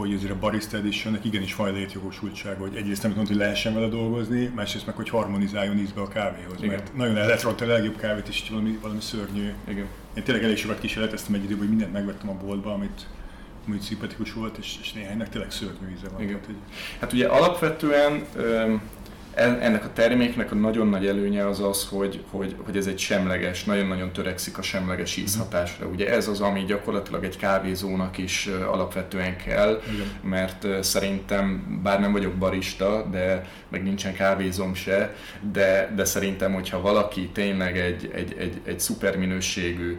hogy 0.00 0.14
azért 0.14 0.32
a 0.32 0.38
barista 0.38 0.76
editionnek 0.76 1.24
igenis 1.24 1.54
van 1.54 1.72
létjogosultsága, 1.72 2.60
hogy 2.60 2.76
egyrészt 2.76 3.02
nem 3.02 3.10
mondom, 3.10 3.32
hogy 3.34 3.42
lehessen 3.42 3.74
vele 3.74 3.88
dolgozni, 3.88 4.52
másrészt 4.54 4.86
meg, 4.86 4.96
hogy 4.96 5.08
harmonizáljon 5.08 5.78
ízbe 5.78 6.00
a 6.00 6.08
kávéhoz, 6.08 6.56
Igen. 6.58 6.68
mert 6.68 6.96
nagyon 6.96 7.16
el 7.16 7.26
lehet 7.26 7.60
a 7.60 7.66
legjobb 7.66 7.96
kávét, 7.96 8.28
és 8.28 8.48
valami, 8.50 8.78
valami 8.82 9.00
szörnyű. 9.00 9.52
igen. 9.68 9.86
Én 10.16 10.22
tényleg 10.22 10.44
elég 10.44 10.56
sokat 10.56 10.78
kísérleteztem 10.80 11.34
egy 11.34 11.42
időben, 11.44 11.58
hogy 11.58 11.68
mindent 11.68 11.92
megvettem 11.92 12.28
a 12.28 12.34
boltba, 12.44 12.72
amit, 12.72 13.06
amit 13.66 13.82
szimpatikus 13.82 14.32
volt, 14.32 14.56
és, 14.56 14.76
és 14.80 14.92
néhánynak 14.92 15.28
tényleg 15.28 15.50
szörnyű 15.50 15.92
íze 15.96 16.08
van. 16.08 16.22
Igen. 16.22 16.32
Tehát, 16.32 16.46
hogy 16.46 16.56
Hát 17.00 17.12
ugye 17.12 17.26
alapvetően 17.26 18.24
öm, 18.36 18.82
ennek 19.36 19.84
a 19.84 19.92
terméknek 19.92 20.52
a 20.52 20.54
nagyon 20.54 20.88
nagy 20.88 21.06
előnye 21.06 21.46
az 21.46 21.60
az, 21.60 21.88
hogy, 21.90 22.24
hogy, 22.30 22.56
hogy 22.64 22.76
ez 22.76 22.86
egy 22.86 22.98
semleges, 22.98 23.64
nagyon-nagyon 23.64 24.12
törekszik 24.12 24.58
a 24.58 24.62
semleges 24.62 25.16
ízhatásra. 25.16 25.86
Ugye 25.86 26.10
ez 26.10 26.28
az, 26.28 26.40
ami 26.40 26.64
gyakorlatilag 26.64 27.24
egy 27.24 27.36
kávézónak 27.36 28.18
is 28.18 28.48
alapvetően 28.70 29.36
kell, 29.36 29.80
Igen. 29.92 30.06
mert 30.22 30.84
szerintem, 30.84 31.78
bár 31.82 32.00
nem 32.00 32.12
vagyok 32.12 32.34
barista, 32.34 33.06
de 33.10 33.46
meg 33.68 33.82
nincsen 33.82 34.14
kávézom 34.14 34.74
se, 34.74 35.14
de, 35.52 35.92
de 35.96 36.04
szerintem, 36.04 36.52
hogyha 36.52 36.80
valaki 36.80 37.28
tényleg 37.28 37.78
egy, 37.78 38.10
egy, 38.14 38.34
egy, 38.38 38.60
egy 38.64 38.80
szuper 38.80 39.16
minőségű 39.16 39.96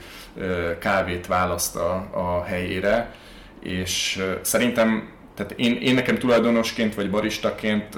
kávét 0.79 1.27
választ 1.27 1.75
a, 1.75 2.07
a 2.11 2.43
helyére, 2.43 3.15
és 3.59 4.23
szerintem, 4.41 5.09
tehát 5.35 5.51
én, 5.55 5.75
én 5.75 5.93
nekem 5.93 6.17
tulajdonosként 6.17 6.95
vagy 6.95 7.09
baristaként 7.09 7.97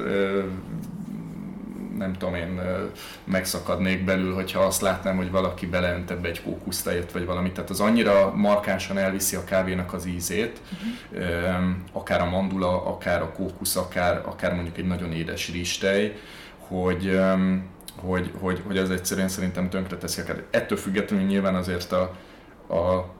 nem 1.99 2.13
tudom 2.13 2.35
én, 2.35 2.61
megszakadnék 3.23 4.03
belül, 4.03 4.33
hogyha 4.33 4.59
azt 4.59 4.81
látnám, 4.81 5.17
hogy 5.17 5.31
valaki 5.31 5.65
beleönt 5.65 6.11
ebbe 6.11 6.27
egy 6.27 6.43
kókusztejet 6.43 7.11
vagy 7.11 7.25
valamit. 7.25 7.53
Tehát 7.53 7.69
az 7.69 7.79
annyira 7.79 8.33
markánsan 8.35 8.97
elviszi 8.97 9.35
a 9.35 9.43
kávénak 9.43 9.93
az 9.93 10.05
ízét, 10.05 10.61
ö, 11.11 11.49
akár 11.91 12.21
a 12.21 12.29
mandula, 12.29 12.85
akár 12.85 13.21
a 13.21 13.31
kókusz, 13.31 13.75
akár, 13.75 14.21
akár 14.25 14.53
mondjuk 14.53 14.77
egy 14.77 14.87
nagyon 14.87 15.11
édes 15.11 15.51
rizstej, 15.51 16.15
hogy, 16.57 17.19
hogy, 17.95 18.31
hogy, 18.39 18.61
hogy 18.65 18.77
az 18.77 18.91
egyszerűen 18.91 19.27
szerintem 19.27 19.69
tönkreteszi 19.69 20.21
a 20.21 20.23
kávét. 20.23 20.45
Ettől 20.51 20.77
függetlenül 20.77 21.25
nyilván 21.25 21.55
azért 21.55 21.91
a, 21.91 22.01
a 22.75 23.17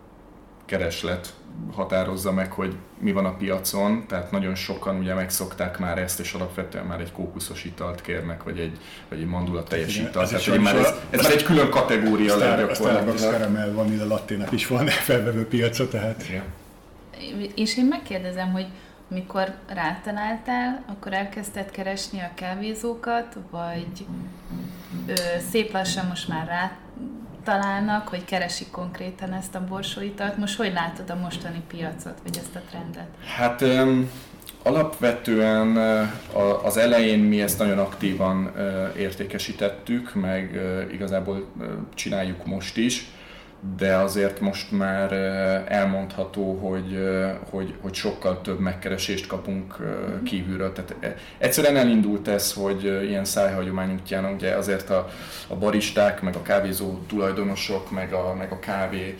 kereslet 0.70 1.34
határozza 1.76 2.32
meg, 2.32 2.52
hogy 2.52 2.76
mi 3.00 3.12
van 3.12 3.26
a 3.26 3.36
piacon, 3.36 4.06
tehát 4.08 4.32
nagyon 4.32 4.56
sokan 4.56 4.98
ugye 4.98 5.14
megszokták 5.14 5.78
már 5.78 5.98
ezt, 5.98 6.20
és 6.20 6.34
alapvetően 6.34 6.86
már 6.86 7.00
egy 7.00 7.12
kókuszos 7.12 7.66
italt 7.66 8.02
kérnek, 8.02 8.44
vagy 8.44 8.60
egy, 8.60 8.78
vagy 9.10 9.20
egy 9.20 9.26
mandula 9.26 9.64
teljes 9.64 9.96
Igen, 9.96 10.08
italt. 10.08 10.34
ez 10.34 10.44
Tehát 10.44 10.62
már 10.62 10.76
ez, 10.76 10.94
ez 11.10 11.22
már 11.22 11.32
egy 11.32 11.44
külön 11.44 11.70
kategória 11.70 12.36
Star, 12.36 12.58
lett 12.58 12.70
a 12.70 12.74
Starbucks 12.74 13.22
gyakorlatilag. 13.22 13.34
Caramel 13.34 13.74
Vanilla 13.74 14.06
Latténak 14.06 14.52
is 14.52 14.68
van 14.68 14.88
felvevő 15.10 15.48
piaca, 15.48 15.88
tehát 15.88 16.24
Igen. 16.28 16.44
És 17.56 17.78
én 17.78 17.86
megkérdezem, 17.86 18.52
hogy 18.52 18.68
mikor 19.08 19.54
rátaláltál, 19.68 20.84
akkor 20.88 21.14
elkezdted 21.14 21.72
keresni 21.72 22.20
a 22.20 22.32
kávézókat, 22.36 23.38
vagy 23.50 24.06
ö, 25.08 25.14
szép 25.52 25.72
lassan 25.72 26.06
most 26.06 26.28
már 26.28 26.48
rá 26.48 26.72
találnak, 27.44 28.08
hogy 28.08 28.26
keresik 28.26 28.72
konkrétan 28.72 29.34
ezt 29.34 29.56
a 29.56 29.64
borsóitalt. 29.70 30.38
Most 30.38 30.58
hogy 30.58 30.74
látod 30.74 31.10
a 31.10 31.16
mostani 31.16 31.62
piacot, 31.68 32.14
vagy 32.24 32.38
ezt 32.38 32.56
a 32.56 32.62
trendet? 32.70 33.08
Hát 33.38 33.62
öm, 33.62 34.10
alapvetően 34.64 35.78
a- 36.34 36.66
az 36.66 36.78
elején 36.78 37.20
mi 37.20 37.42
ezt 37.42 37.60
nagyon 37.60 37.78
aktívan 37.80 38.52
ö, 38.56 38.88
értékesítettük, 38.98 40.14
meg 40.14 40.56
ö, 40.56 40.82
igazából 40.92 41.46
csináljuk 41.96 42.46
most 42.46 42.78
is, 42.78 43.06
de 43.78 43.96
azért 43.96 44.40
most 44.40 44.72
már 44.72 45.14
elmondható, 45.68 46.54
hogy, 46.54 47.10
hogy, 47.50 47.74
hogy 47.82 47.94
sokkal 47.94 48.42
több 48.42 48.60
megkeresést 48.60 49.28
kapunk 49.28 49.76
ö, 49.80 50.24
kívülről. 50.24 50.74
Tehát 50.74 50.96
ö, 51.00 51.08
egyszerűen 51.38 51.78
elindult 51.78 52.28
ez, 52.28 52.54
hogy 52.54 52.84
ilyen 52.84 53.26
szájhagyomány 53.26 53.94
útján 53.94 54.34
ugye 54.34 54.56
azért 54.56 54.90
a, 54.90 55.10
a 55.48 55.56
baristák, 55.56 56.22
meg 56.22 56.36
a 56.36 56.42
kávézó 56.42 57.00
tulajdonosok, 57.08 57.92
meg 57.92 58.14
a, 58.14 58.34
meg 58.38 58.52
a 58.52 58.60
kávé 58.60 59.18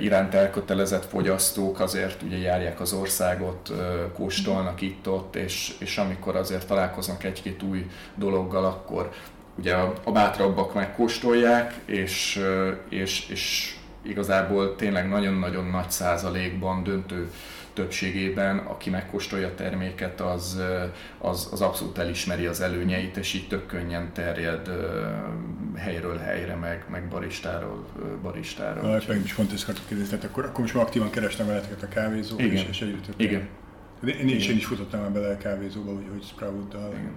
iránt 0.00 0.34
elkötelezett 0.34 1.04
fogyasztók 1.04 1.80
azért 1.80 2.22
ugye 2.22 2.38
járják 2.38 2.80
az 2.80 2.92
országot, 2.92 3.72
kóstolnak 4.14 4.80
itt-ott, 4.80 5.36
és, 5.36 5.74
és 5.78 5.98
amikor 5.98 6.36
azért 6.36 6.66
találkoznak 6.66 7.24
egy-két 7.24 7.62
új 7.62 7.86
dologgal, 8.14 8.64
akkor 8.64 9.10
ugye 9.58 9.74
a, 9.74 9.92
a 10.04 10.12
bátrabbak 10.12 10.74
megkóstolják, 10.74 11.74
és, 11.84 12.42
és, 12.88 13.28
és 13.28 13.74
igazából 14.02 14.76
tényleg 14.76 15.08
nagyon-nagyon 15.08 15.64
nagy 15.64 15.90
százalékban, 15.90 16.82
döntő 16.82 17.30
többségében, 17.72 18.58
aki 18.58 18.90
megkóstolja 18.90 19.46
a 19.46 19.54
terméket, 19.54 20.20
az, 20.20 20.62
az, 21.18 21.48
az 21.52 21.60
abszolút 21.60 21.98
elismeri 21.98 22.46
az 22.46 22.60
előnyeit, 22.60 23.16
és 23.16 23.34
így 23.34 23.48
tök 23.48 23.66
könnyen 23.66 24.12
terjed 24.12 24.70
helyről 25.76 26.18
helyre, 26.18 26.54
meg, 26.54 26.84
meg 26.90 27.08
baristáról 27.08 27.86
baristára. 28.22 28.80
a 28.80 29.00
meg 29.08 29.20
is 29.24 29.32
fontos 29.32 29.62
akartok 29.62 29.86
kérdezni, 29.86 30.16
tehát 30.16 30.30
akkor, 30.30 30.44
akkor 30.44 30.60
most 30.60 30.74
már 30.74 30.84
aktívan 30.84 31.10
keresnek 31.10 31.46
veleteket 31.46 31.82
a 31.82 31.88
kávézók, 31.88 32.42
Igen. 32.42 32.52
és, 32.52 32.64
és 32.68 32.78
több. 32.78 33.14
Igen. 33.16 33.48
De 34.00 34.12
Én, 34.12 34.28
én, 34.28 34.36
is, 34.36 34.48
én 34.48 34.56
is 34.56 34.64
futottam 34.64 35.00
már 35.00 35.12
bele 35.12 35.28
a 35.28 35.38
kávézóba, 35.38 35.92
hogy, 35.92 36.06
hogy 36.12 36.22
Sprouddal. 36.22 36.92
Igen. 36.92 37.14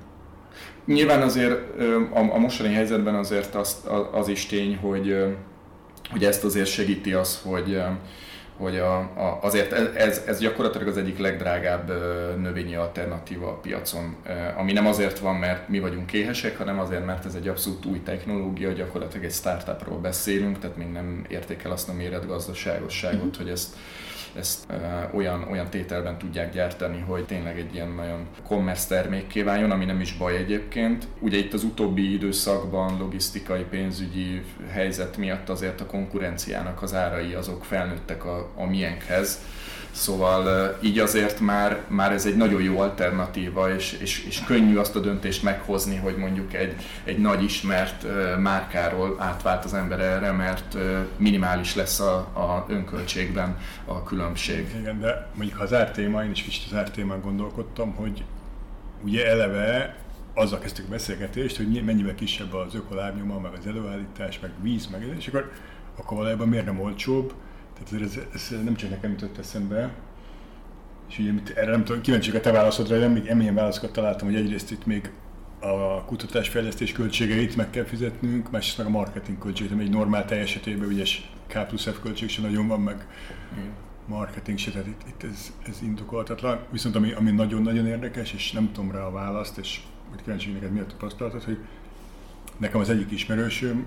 Nyilván 0.85 1.21
azért 1.21 1.79
a, 2.13 2.19
a 2.19 2.37
mostani 2.37 2.73
helyzetben 2.73 3.15
azért 3.15 3.55
az, 3.55 3.83
az 4.11 4.27
is 4.27 4.45
tény, 4.45 4.77
hogy, 4.77 5.25
hogy 6.09 6.23
ezt 6.25 6.43
azért 6.43 6.67
segíti 6.67 7.13
az, 7.13 7.41
hogy, 7.43 7.81
hogy 8.57 8.77
a, 8.77 8.97
a, 8.97 9.39
azért 9.41 9.71
ez, 9.95 10.21
ez 10.27 10.39
gyakorlatilag 10.39 10.87
az 10.87 10.97
egyik 10.97 11.17
legdrágább 11.17 11.91
növényi 12.41 12.75
alternatíva 12.75 13.47
a 13.47 13.59
piacon, 13.59 14.15
ami 14.57 14.73
nem 14.73 14.87
azért 14.87 15.19
van, 15.19 15.35
mert 15.35 15.69
mi 15.69 15.79
vagyunk 15.79 16.13
éhesek, 16.13 16.57
hanem 16.57 16.79
azért, 16.79 17.05
mert 17.05 17.25
ez 17.25 17.35
egy 17.35 17.47
abszolút 17.47 17.85
új 17.85 18.01
technológia, 18.03 18.71
gyakorlatilag 18.71 19.25
egy 19.25 19.33
startupról 19.33 19.99
beszélünk, 19.99 20.59
tehát 20.59 20.77
még 20.77 20.91
nem 20.91 21.25
érték 21.29 21.63
el 21.63 21.71
azt 21.71 21.89
a 21.89 21.93
méretgazdaságosságot, 21.93 23.37
hogy 23.37 23.49
ezt 23.49 23.75
ezt 24.35 24.65
ö, 24.69 24.75
olyan, 25.17 25.47
olyan 25.51 25.69
tételben 25.69 26.17
tudják 26.17 26.53
gyártani, 26.53 26.99
hogy 26.99 27.25
tényleg 27.25 27.59
egy 27.59 27.73
ilyen 27.73 27.89
nagyon 27.89 28.27
commerce 28.47 28.87
termékké 28.87 29.41
váljon, 29.41 29.71
ami 29.71 29.85
nem 29.85 30.01
is 30.01 30.17
baj 30.17 30.35
egyébként. 30.35 31.07
Ugye 31.19 31.37
itt 31.37 31.53
az 31.53 31.63
utóbbi 31.63 32.13
időszakban 32.13 32.97
logisztikai, 32.97 33.63
pénzügyi 33.63 34.41
helyzet 34.69 35.17
miatt 35.17 35.49
azért 35.49 35.81
a 35.81 35.85
konkurenciának 35.85 36.81
az 36.81 36.93
árai 36.93 37.33
azok 37.33 37.65
felnőttek 37.65 38.25
a, 38.25 38.51
a 38.55 38.65
miénkhez, 38.65 39.41
Szóval 39.97 40.77
így 40.81 40.99
azért 40.99 41.39
már, 41.39 41.81
már 41.87 42.11
ez 42.11 42.25
egy 42.25 42.35
nagyon 42.35 42.61
jó 42.61 42.79
alternatíva, 42.79 43.73
és, 43.73 43.97
és, 44.01 44.25
és 44.25 44.43
könnyű 44.43 44.75
azt 44.75 44.95
a 44.95 44.99
döntést 44.99 45.43
meghozni, 45.43 45.95
hogy 45.95 46.15
mondjuk 46.17 46.53
egy, 46.53 46.75
egy 47.03 47.17
nagy 47.17 47.43
ismert 47.43 48.05
márkáról 48.39 49.15
átvált 49.19 49.65
az 49.65 49.73
ember 49.73 49.99
erre, 49.99 50.31
mert 50.31 50.77
minimális 51.17 51.75
lesz 51.75 51.99
a, 51.99 52.15
a 52.17 52.65
önköltségben 52.67 53.57
a 53.85 54.03
különbség. 54.03 54.75
Igen, 54.79 54.99
de 54.99 55.27
mondjuk 55.33 55.57
ha 55.57 55.63
az 55.63 55.73
ártéma, 55.73 56.23
én 56.23 56.31
is 56.31 56.41
kicsit 56.41 56.71
az 56.71 56.77
ártémán 56.77 57.21
gondolkodtam, 57.21 57.95
hogy 57.95 58.23
ugye 59.03 59.27
eleve 59.27 59.95
azzal 60.33 60.59
kezdtük 60.59 60.85
a 60.85 60.89
beszélgetést, 60.89 61.57
hogy 61.57 61.83
mennyivel 61.85 62.15
kisebb 62.15 62.53
az 62.53 62.75
ökolábnyoma, 62.75 63.39
meg 63.39 63.51
az 63.59 63.67
előállítás, 63.67 64.39
meg 64.39 64.51
víz, 64.61 64.87
meg 64.87 65.15
és 65.17 65.27
akkor, 65.27 65.51
akkor 65.95 66.17
valójában 66.17 66.47
miért 66.47 66.65
nem 66.65 66.79
olcsóbb? 66.79 67.33
Tehát 67.83 68.05
ez, 68.05 68.17
ez, 68.33 68.63
nem 68.63 68.75
csak 68.75 68.89
nekem 68.89 69.11
jutott 69.11 69.37
eszembe, 69.37 69.93
és 71.09 71.19
ugye 71.19 71.31
mit, 71.31 71.49
erre 71.49 71.71
nem 71.71 71.83
tudom, 71.83 72.01
kíváncsi 72.01 72.31
a 72.31 72.39
te 72.39 72.51
válaszodra, 72.51 72.99
hogy 72.99 73.23
nem, 73.23 73.37
milyen 73.37 73.55
válaszokat 73.55 73.91
találtam, 73.91 74.27
hogy 74.27 74.37
egyrészt 74.37 74.71
itt 74.71 74.85
még 74.85 75.11
a 75.59 76.03
kutatásfejlesztés 76.05 76.91
költségeit 76.91 77.55
meg 77.55 77.69
kell 77.69 77.83
fizetnünk, 77.83 78.51
másrészt 78.51 78.77
meg 78.77 78.87
a 78.87 78.89
marketing 78.89 79.37
költségeit, 79.37 79.73
ami 79.73 79.83
egy 79.83 79.89
normál 79.89 80.25
teljesetében, 80.25 80.87
ugye 80.87 81.03
K 81.47 81.67
plusz 81.67 81.87
F 81.87 81.99
költség 82.01 82.29
sem 82.29 82.43
nagyon 82.43 82.67
van, 82.67 82.81
meg 82.81 83.07
marketing 84.07 84.57
se, 84.57 84.71
tehát 84.71 84.87
itt, 84.87 85.01
itt 85.07 85.23
ez, 85.23 85.51
ez 85.67 85.77
indokoltatlan. 85.81 86.59
Viszont 86.71 86.95
ami, 86.95 87.11
ami 87.11 87.31
nagyon-nagyon 87.31 87.87
érdekes, 87.87 88.33
és 88.33 88.51
nem 88.51 88.71
tudom 88.71 88.91
rá 88.91 88.99
a 88.99 89.11
választ, 89.11 89.57
és 89.57 89.81
majd 90.07 90.21
kíváncsi 90.21 90.51
neked 90.51 90.71
mi 90.71 90.79
a 90.79 90.85
tapasztalatod, 90.85 91.43
hogy 91.43 91.57
nekem 92.57 92.79
az 92.79 92.89
egyik 92.89 93.11
ismerősöm 93.11 93.85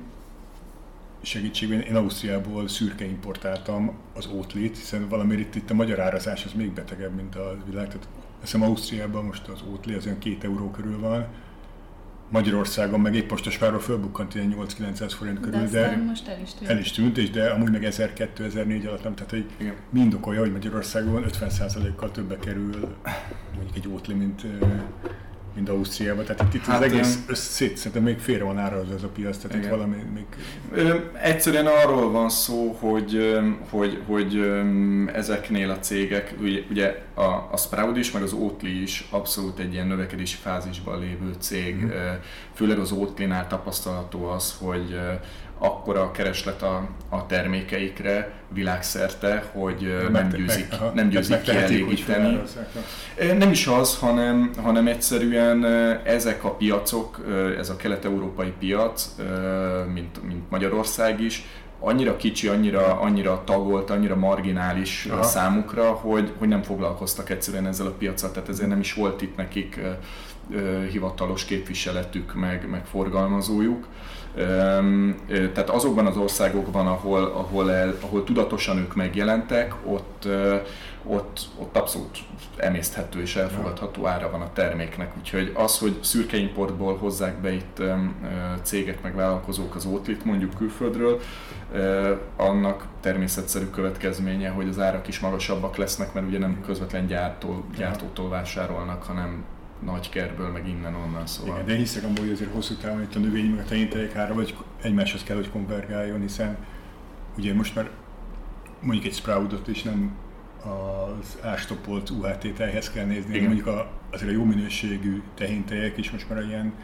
segítségben 1.21 1.81
én 1.81 1.97
Ausztriából 1.97 2.69
szürke 2.69 3.05
importáltam 3.05 3.99
az 4.15 4.27
ótlét, 4.27 4.77
hiszen 4.77 5.09
valamiért 5.09 5.41
itt, 5.41 5.55
itt 5.55 5.71
a 5.71 5.75
magyar 5.75 6.01
árazás 6.01 6.45
az 6.45 6.53
még 6.53 6.73
betegebb, 6.73 7.15
mint 7.15 7.35
a 7.35 7.57
világ. 7.67 7.87
Tehát 7.87 8.09
azt 8.15 8.53
hiszem 8.53 8.63
Ausztriában 8.63 9.25
most 9.25 9.49
az 9.49 9.61
ótlé 9.71 9.95
az 9.95 10.07
olyan 10.07 10.19
két 10.19 10.45
euró 10.45 10.71
körül 10.71 11.01
van, 11.01 11.27
Magyarországon 12.31 13.01
meg 13.01 13.15
épp 13.15 13.31
most 13.31 13.47
a 13.47 13.51
spárról 13.51 13.81
fölbukkant 13.81 14.35
ilyen 14.35 14.55
8-900 14.59 15.13
forint 15.17 15.41
körül, 15.41 15.67
de, 15.67 15.81
de 15.81 15.97
most 15.97 16.29
el 16.29 16.41
is 16.43 16.55
tűnt. 16.55 16.71
El 16.71 16.79
is 16.79 16.91
tűnt, 16.91 17.19
és 17.19 17.31
de 17.31 17.49
amúgy 17.49 17.71
meg 17.71 17.87
1000-2004 17.91 18.89
alatt 18.89 19.03
nem, 19.03 19.15
tehát 19.15 19.31
hogy 19.31 19.47
Igen. 19.57 19.75
mind 19.91 20.15
okolja, 20.15 20.41
hogy 20.41 20.53
Magyarországon 20.53 21.25
50%-kal 21.29 22.11
többe 22.11 22.37
kerül 22.37 22.97
mondjuk 23.55 23.77
egy 23.77 23.89
ótli, 23.89 24.15
mint 24.15 24.43
mint 25.61 25.73
Ausztriában. 25.73 26.25
Tehát 26.25 26.43
itt, 26.43 26.55
itt 26.55 26.67
hát, 26.67 26.77
az 26.77 26.93
egész 26.93 27.19
szét, 27.33 27.77
szerintem 27.77 28.03
még 28.03 28.19
félre 28.19 28.45
van 28.45 28.59
ára 28.59 28.77
az 28.77 29.03
a 29.03 29.09
piac, 29.09 29.37
tehát 29.37 29.57
igen. 29.57 29.63
itt 29.63 29.71
valami 29.71 29.97
még... 30.15 30.25
Ö, 30.73 30.95
egyszerűen 31.23 31.67
arról 31.67 32.11
van 32.11 32.29
szó, 32.29 32.77
hogy, 32.81 33.39
hogy, 33.71 34.03
hogy 34.07 34.53
ezeknél 35.15 35.71
a 35.71 35.79
cégek, 35.79 36.35
ugye 36.71 37.03
a, 37.21 37.49
a 37.51 37.57
Sprout 37.57 37.97
is, 37.97 38.11
meg 38.11 38.23
az 38.23 38.33
Oatly 38.33 38.67
is 38.67 39.07
abszolút 39.11 39.59
egy 39.59 39.73
ilyen 39.73 39.87
növekedési 39.87 40.37
fázisban 40.37 41.01
lévő 41.01 41.35
cég. 41.39 41.85
Mm. 41.85 41.89
Főleg 42.55 42.79
az 42.79 42.93
Oatly-nál 42.93 43.47
tapasztalható 43.47 44.25
az, 44.25 44.57
hogy 44.61 44.99
akkora 45.59 46.03
a 46.03 46.11
kereslet 46.11 46.63
a, 46.63 46.89
a 47.09 47.27
termékeikre 47.27 48.33
világszerte, 48.49 49.45
hogy 49.53 50.09
nem 50.13 50.29
győzik, 50.29 50.75
nem 50.95 51.09
győzik 51.09 51.41
kielégíteni. 51.41 52.41
Nem 53.39 53.51
is 53.51 53.67
az, 53.67 53.99
hanem, 53.99 54.51
hanem 54.63 54.87
egyszerűen 54.87 55.65
ezek 56.05 56.45
a 56.45 56.51
piacok, 56.51 57.21
ez 57.59 57.69
a 57.69 57.77
kelet-európai 57.77 58.53
piac, 58.59 59.11
mint, 59.93 60.27
mint 60.27 60.51
Magyarország 60.51 61.21
is, 61.21 61.45
annyira 61.81 62.17
kicsi, 62.17 62.49
annyira, 62.49 63.01
annyira 63.01 63.43
tagolt, 63.45 63.91
annyira 63.91 64.17
marginális 64.17 65.07
Aha. 65.11 65.23
számukra, 65.23 65.91
hogy, 65.91 66.33
hogy 66.39 66.49
nem 66.49 66.63
foglalkoztak 66.63 67.31
egyszerűen 67.31 67.67
ezzel 67.67 67.87
a 67.87 67.95
piaccal, 67.99 68.31
tehát 68.31 68.49
ezért 68.49 68.69
nem 68.69 68.81
is 68.81 68.95
volt 68.95 69.23
itt 69.23 69.37
nekik 69.37 69.81
hivatalos 70.91 71.45
képviseletük, 71.45 72.35
meg, 72.35 72.69
meg 72.71 72.87
forgalmazójuk. 72.87 73.87
Tehát 75.55 75.71
azokban 75.71 76.07
az 76.07 76.17
országokban, 76.17 76.87
ahol, 76.87 77.25
ahol, 77.25 77.73
el, 77.73 77.95
ahol 78.01 78.25
tudatosan 78.25 78.79
ők 78.79 78.95
megjelentek, 78.95 79.75
ott, 79.85 80.29
ott, 81.05 81.41
ott 81.59 81.77
abszolút 81.77 82.19
emészthető 82.57 83.21
és 83.21 83.37
elfogadható 83.37 84.07
ára 84.07 84.31
van 84.31 84.41
a 84.41 84.53
terméknek. 84.53 85.13
Úgyhogy 85.19 85.53
az, 85.55 85.79
hogy 85.79 85.99
szürke 86.03 86.37
importból 86.37 86.97
hozzák 86.97 87.41
be 87.41 87.53
itt 87.53 87.83
cégek 88.63 89.03
meg 89.03 89.15
vállalkozók 89.15 89.75
az 89.75 89.87
ótlit 89.87 90.25
mondjuk 90.25 90.55
külföldről, 90.55 91.21
annak 92.37 92.87
természetszerű 93.01 93.65
következménye, 93.65 94.49
hogy 94.49 94.69
az 94.69 94.79
árak 94.79 95.09
is 95.09 95.21
magasabbak 95.21 95.77
lesznek, 95.77 96.13
mert 96.13 96.27
ugye 96.27 96.39
nem 96.39 96.61
közvetlen 96.67 97.07
gyártó, 97.07 97.65
gyártótól 97.77 98.29
vásárolnak, 98.29 99.03
hanem 99.03 99.45
nagy 99.85 100.09
kerből, 100.09 100.51
meg 100.51 100.69
innen-onnan 100.69 101.27
szóval. 101.27 101.55
Igen, 101.55 101.67
de 101.67 101.75
hiszek 101.75 102.05
amúgy, 102.05 102.19
hogy 102.19 102.31
azért 102.31 102.53
hosszú 102.53 102.75
távon 102.75 103.03
itt 103.03 103.15
a 103.15 103.19
növény, 103.19 103.51
meg 103.51 104.13
a 104.15 104.19
ára, 104.19 104.35
vagy 104.35 104.57
egymáshoz 104.83 105.23
kell, 105.23 105.37
hogy 105.37 105.51
konvergáljon, 105.51 106.21
hiszen 106.21 106.57
ugye 107.37 107.55
most 107.55 107.75
már 107.75 107.91
mondjuk 108.81 109.05
egy 109.05 109.15
sproutot 109.15 109.69
is 109.69 109.83
nem 109.83 110.17
az 110.63 111.39
ástopolt 111.43 112.11
UHT 112.11 112.55
tejhez 112.55 112.91
kell 112.91 113.05
nézni, 113.05 113.35
Igen. 113.35 113.45
mondjuk 113.45 113.67
a, 113.67 113.91
azért 114.11 114.31
a 114.31 114.35
jó 114.35 114.45
minőségű 114.45 115.23
tehéntejek 115.35 115.97
is 115.97 116.11
most 116.11 116.29
már 116.29 116.45
ilyen 116.45 116.75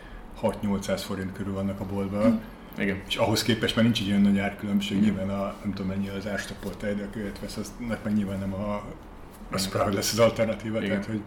6-800 0.43 1.03
forint 1.05 1.33
körül 1.33 1.53
vannak 1.53 1.81
a 1.81 1.85
boltban. 1.85 2.31
Mm. 2.31 2.37
Igen. 2.79 3.03
És 3.09 3.17
ahhoz 3.17 3.43
képest 3.43 3.77
már 3.77 3.85
nincs 3.85 4.01
egy 4.01 4.09
olyan 4.09 4.21
nagy 4.21 4.39
árkülönbség, 4.39 5.01
nyilván 5.01 5.29
a, 5.29 5.55
nem 5.63 5.73
tudom 5.73 5.87
mennyi 5.87 6.09
az 6.09 6.27
ástopolt 6.27 6.79
tej, 6.79 6.95
de 6.95 7.05
a 7.05 7.11
követ 7.11 7.41
vesz, 7.41 7.57
aznak 7.57 8.05
meg 8.05 8.15
nyilván 8.15 8.39
nem 8.39 8.55
a, 8.55 8.83
a 9.51 9.59
sprout 9.59 9.95
lesz 9.95 10.13
az 10.13 10.19
alternatíva, 10.19 10.79
Igen. 10.79 10.89
tehát 10.89 11.07
hogy 11.07 11.23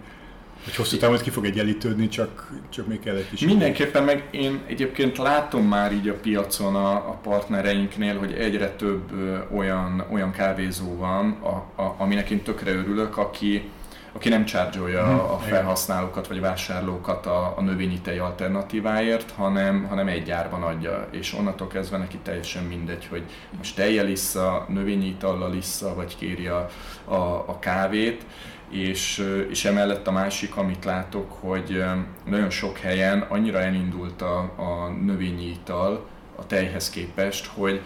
hogy 0.63 0.75
hosszú 0.75 0.97
távon 0.97 1.17
ki 1.17 1.29
fog 1.29 1.45
egyenlítődni, 1.45 2.07
csak, 2.07 2.51
csak 2.69 2.87
még 2.87 2.99
kell 2.99 3.15
egy 3.15 3.29
kis... 3.29 3.41
Mindenképpen 3.41 4.03
meg 4.03 4.27
én 4.31 4.61
egyébként 4.67 5.17
látom 5.17 5.67
már 5.67 5.93
így 5.93 6.07
a 6.07 6.13
piacon 6.13 6.75
a, 6.75 6.91
a 6.91 7.19
partnereinknél, 7.23 8.17
hogy 8.17 8.33
egyre 8.33 8.69
több 8.69 9.11
olyan, 9.55 10.05
olyan 10.11 10.31
kávézó 10.31 10.95
van, 10.95 11.37
a, 11.41 11.81
a, 11.81 11.95
aminek 11.97 12.29
én 12.29 12.41
tökre 12.41 12.71
örülök, 12.71 13.17
aki, 13.17 13.69
aki 14.11 14.29
nem 14.29 14.45
csárgyolja 14.45 15.05
hmm, 15.05 15.19
a 15.19 15.37
felhasználókat 15.37 16.27
vagy 16.27 16.39
vásárlókat 16.39 17.25
a, 17.25 17.53
a 17.57 17.61
növényi 17.61 17.99
tej 17.99 18.19
alternatíváért, 18.19 19.31
hanem, 19.31 19.85
hanem 19.89 20.07
egy 20.07 20.31
árban 20.31 20.63
adja, 20.63 21.07
és 21.11 21.33
onnantól 21.33 21.67
kezdve 21.67 21.97
neki 21.97 22.17
teljesen 22.17 22.63
mindegy, 22.63 23.07
hogy 23.09 23.23
most 23.57 23.75
tejjel 23.75 24.07
issza, 24.07 24.65
növényi 24.69 25.07
itallal 25.07 25.53
issza, 25.53 25.95
vagy 25.95 26.17
kéri 26.17 26.47
a, 26.47 26.69
a, 27.05 27.43
a 27.47 27.59
kávét, 27.59 28.25
és, 28.69 29.23
és 29.49 29.65
emellett 29.65 30.07
a 30.07 30.11
másik, 30.11 30.55
amit 30.55 30.85
látok, 30.85 31.31
hogy 31.31 31.83
nagyon 32.25 32.49
sok 32.49 32.77
helyen 32.77 33.25
annyira 33.29 33.59
elindult 33.59 34.21
a, 34.21 34.39
a 34.39 34.89
növényi 35.05 35.49
ital 35.49 36.07
a 36.35 36.45
tejhez 36.45 36.89
képest, 36.89 37.45
hogy, 37.45 37.81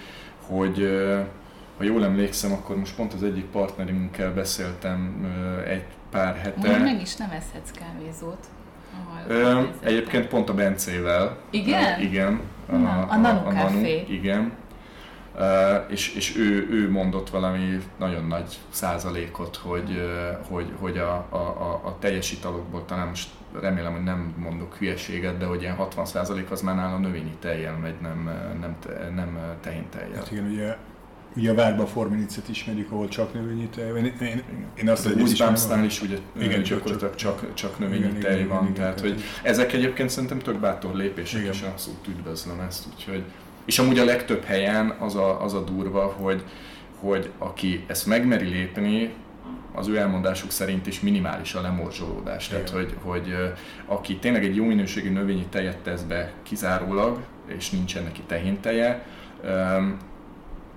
hogy 0.47 0.87
ha 1.77 1.83
jól 1.83 2.03
emlékszem, 2.03 2.51
akkor 2.51 2.77
most 2.77 2.95
pont 2.95 3.13
az 3.13 3.23
egyik 3.23 3.45
partnerünkkel 3.45 4.33
beszéltem 4.33 5.27
egy 5.67 5.85
pár 6.11 6.35
hete. 6.35 6.67
Most 6.67 6.79
meg 6.79 7.01
is 7.01 7.15
nevezhetsz 7.15 7.71
kávézót. 7.71 8.45
Ö, 9.27 9.61
egyébként 9.79 10.27
pont 10.27 10.49
a 10.49 10.53
Bencével. 10.53 11.37
Igen? 11.49 11.93
Uh, 11.93 12.03
igen. 12.03 12.41
A, 12.69 12.75
a, 12.75 12.77
a 12.77 13.13
a, 13.13 13.47
a 13.47 13.51
Nanu, 13.51 13.85
Igen 14.07 14.51
és, 15.87 16.15
és 16.15 16.37
ő, 16.37 16.67
ő 16.71 16.91
mondott 16.91 17.29
valami 17.29 17.79
nagyon 17.97 18.25
nagy 18.25 18.57
százalékot, 18.69 19.55
hogy, 19.55 20.01
hogy, 20.49 20.71
hogy 20.79 20.97
a, 20.97 21.13
a, 21.29 21.81
a 21.85 21.97
teljes 21.99 22.31
italokból 22.31 22.85
talán 22.85 23.07
most 23.07 23.29
remélem, 23.61 23.93
hogy 23.93 24.03
nem 24.03 24.33
mondok 24.37 24.75
hülyeséget, 24.75 25.37
de 25.37 25.45
hogy 25.45 25.61
ilyen 25.61 25.75
60 25.75 26.05
százalék 26.05 26.51
az 26.51 26.61
már 26.61 26.75
nála 26.75 26.97
növényi 26.97 27.35
tejjel 27.39 27.77
megy, 27.77 27.95
nem, 28.01 28.29
nem, 28.59 28.75
nem 29.15 29.39
tehén 29.61 29.89
tejjel. 29.89 30.15
Hát 30.15 30.31
igen, 30.31 30.45
ugye 30.45 30.75
Ugye 31.35 31.51
a 31.51 31.53
Várba 31.53 31.85
Forminicet 31.85 32.49
ismerjük, 32.49 32.91
ahol 32.91 33.07
csak 33.07 33.33
növényi 33.33 33.69
tej 33.75 33.91
van. 33.91 34.05
Én, 34.05 34.13
én, 34.21 34.43
én 34.75 34.89
azt 34.89 35.05
az 35.05 35.15
Goosebumps-nál 35.15 35.83
is 35.83 36.01
ugye 36.01 36.17
igen, 36.41 36.63
gyakorlatilag 36.63 37.15
csak, 37.15 37.39
csak, 37.39 37.53
csak 37.53 37.79
növényi 37.79 38.05
igen, 38.05 38.19
tej 38.19 38.35
igen, 38.35 38.47
van. 38.47 38.61
Igen, 38.61 38.73
tehát, 38.73 38.99
igen, 38.99 39.11
hogy 39.11 39.23
ezek 39.43 39.73
egyébként 39.73 40.09
szerintem 40.09 40.39
tök 40.39 40.59
bátor 40.59 40.95
lépések, 40.95 41.39
igen. 41.39 41.53
és 41.53 41.61
abszolút 41.61 42.07
üdvözlöm 42.07 42.59
ezt. 42.59 42.85
Úgyhogy 42.93 43.23
és 43.65 43.79
amúgy 43.79 43.99
a 43.99 44.05
legtöbb 44.05 44.43
helyen 44.43 44.95
az 44.99 45.15
a, 45.15 45.43
az 45.43 45.53
a 45.53 45.63
durva, 45.63 46.15
hogy, 46.17 46.43
hogy 46.99 47.29
aki 47.37 47.83
ezt 47.87 48.05
megmeri 48.05 48.49
lépni, 48.49 49.13
az 49.75 49.87
ő 49.87 49.97
elmondásuk 49.97 50.51
szerint 50.51 50.87
is 50.87 50.99
minimális 50.99 51.53
a 51.53 51.61
lemorzsolódás. 51.61 52.47
Tehát, 52.47 52.69
hogy, 52.69 52.95
hogy 53.01 53.35
aki 53.85 54.15
tényleg 54.17 54.43
egy 54.43 54.55
jó 54.55 54.65
minőségű 54.65 55.11
növényi 55.11 55.45
tejet 55.49 55.77
tesz 55.77 56.01
be 56.01 56.31
kizárólag, 56.43 57.19
és 57.47 57.69
nincsen 57.69 58.03
neki 58.03 58.21
tehénteje, 58.27 59.05
um, 59.43 59.97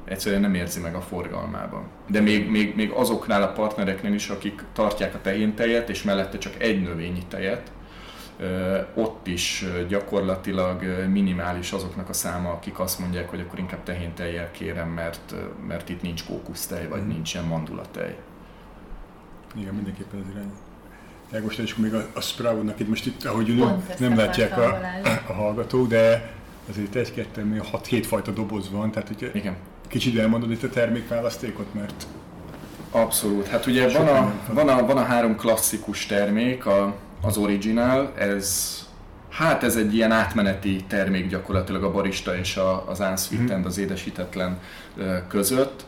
egyszerűen 0.04 0.40
nem 0.40 0.54
érzi 0.54 0.80
meg 0.80 0.94
a 0.94 1.00
forgalmában. 1.00 1.82
De 2.06 2.20
még, 2.20 2.50
még, 2.50 2.74
még 2.74 2.90
azoknál 2.90 3.42
a 3.42 3.52
partnereknél 3.52 4.14
is, 4.14 4.28
akik 4.28 4.62
tartják 4.72 5.14
a 5.14 5.20
tehéntejet, 5.20 5.88
és 5.88 6.02
mellette 6.02 6.38
csak 6.38 6.62
egy 6.62 6.82
növényi 6.82 7.22
tejet, 7.28 7.72
ott 8.94 9.26
is 9.26 9.64
gyakorlatilag 9.88 10.82
minimális 11.08 11.72
azoknak 11.72 12.08
a 12.08 12.12
száma, 12.12 12.50
akik 12.50 12.78
azt 12.78 12.98
mondják, 12.98 13.30
hogy 13.30 13.40
akkor 13.40 13.58
inkább 13.58 13.82
tehéntejjel 13.82 14.50
kérem, 14.50 14.88
mert, 14.88 15.34
mert 15.66 15.88
itt 15.88 16.02
nincs 16.02 16.24
kókusztej, 16.24 16.88
vagy 16.88 17.02
mm. 17.02 17.08
nincsen 17.08 17.44
mandulatej. 17.44 18.16
Igen, 19.54 19.74
mindenképpen 19.74 20.20
az 20.20 20.26
irány. 20.30 20.52
Jágos, 21.32 21.56
és 21.56 21.76
még 21.76 21.94
a, 21.94 22.06
a 22.14 22.20
Sproutnak 22.20 22.80
itt 22.80 22.88
most 22.88 23.06
itt, 23.06 23.24
ahogy 23.24 23.56
nem, 23.56 23.86
nem 23.98 24.16
látják 24.16 24.58
a, 24.58 24.80
a 25.28 25.32
hallgatók, 25.32 25.88
de 25.88 26.32
azért 26.68 26.94
egy-kettő, 26.94 27.62
hat-hét 27.70 28.06
fajta 28.06 28.30
doboz 28.30 28.70
van, 28.70 28.90
tehát 28.90 29.08
hogy 29.08 29.30
Igen. 29.34 29.56
kicsit 29.88 30.18
elmondod 30.18 30.50
itt 30.50 30.62
a 30.62 30.68
termékválasztékot, 30.68 31.74
mert 31.74 32.06
Abszolút. 32.90 33.46
Hát 33.46 33.66
ugye 33.66 33.88
van 33.88 34.06
a, 34.06 34.32
van, 34.52 34.68
a, 34.68 34.86
van 34.86 34.96
a 34.96 35.02
három 35.02 35.36
klasszikus 35.36 36.06
termék, 36.06 36.66
a 36.66 36.94
az 37.22 37.36
original, 37.36 38.12
ez 38.18 38.76
Hát 39.36 39.62
ez 39.62 39.76
egy 39.76 39.94
ilyen 39.94 40.12
átmeneti 40.12 40.84
termék 40.88 41.28
gyakorlatilag 41.28 41.82
a 41.82 41.90
barista 41.90 42.36
és 42.38 42.56
a, 42.56 42.88
az 42.88 43.00
unsweetened, 43.00 43.62
mm. 43.62 43.66
az 43.66 43.78
édesítetlen 43.78 44.58
között. 45.28 45.84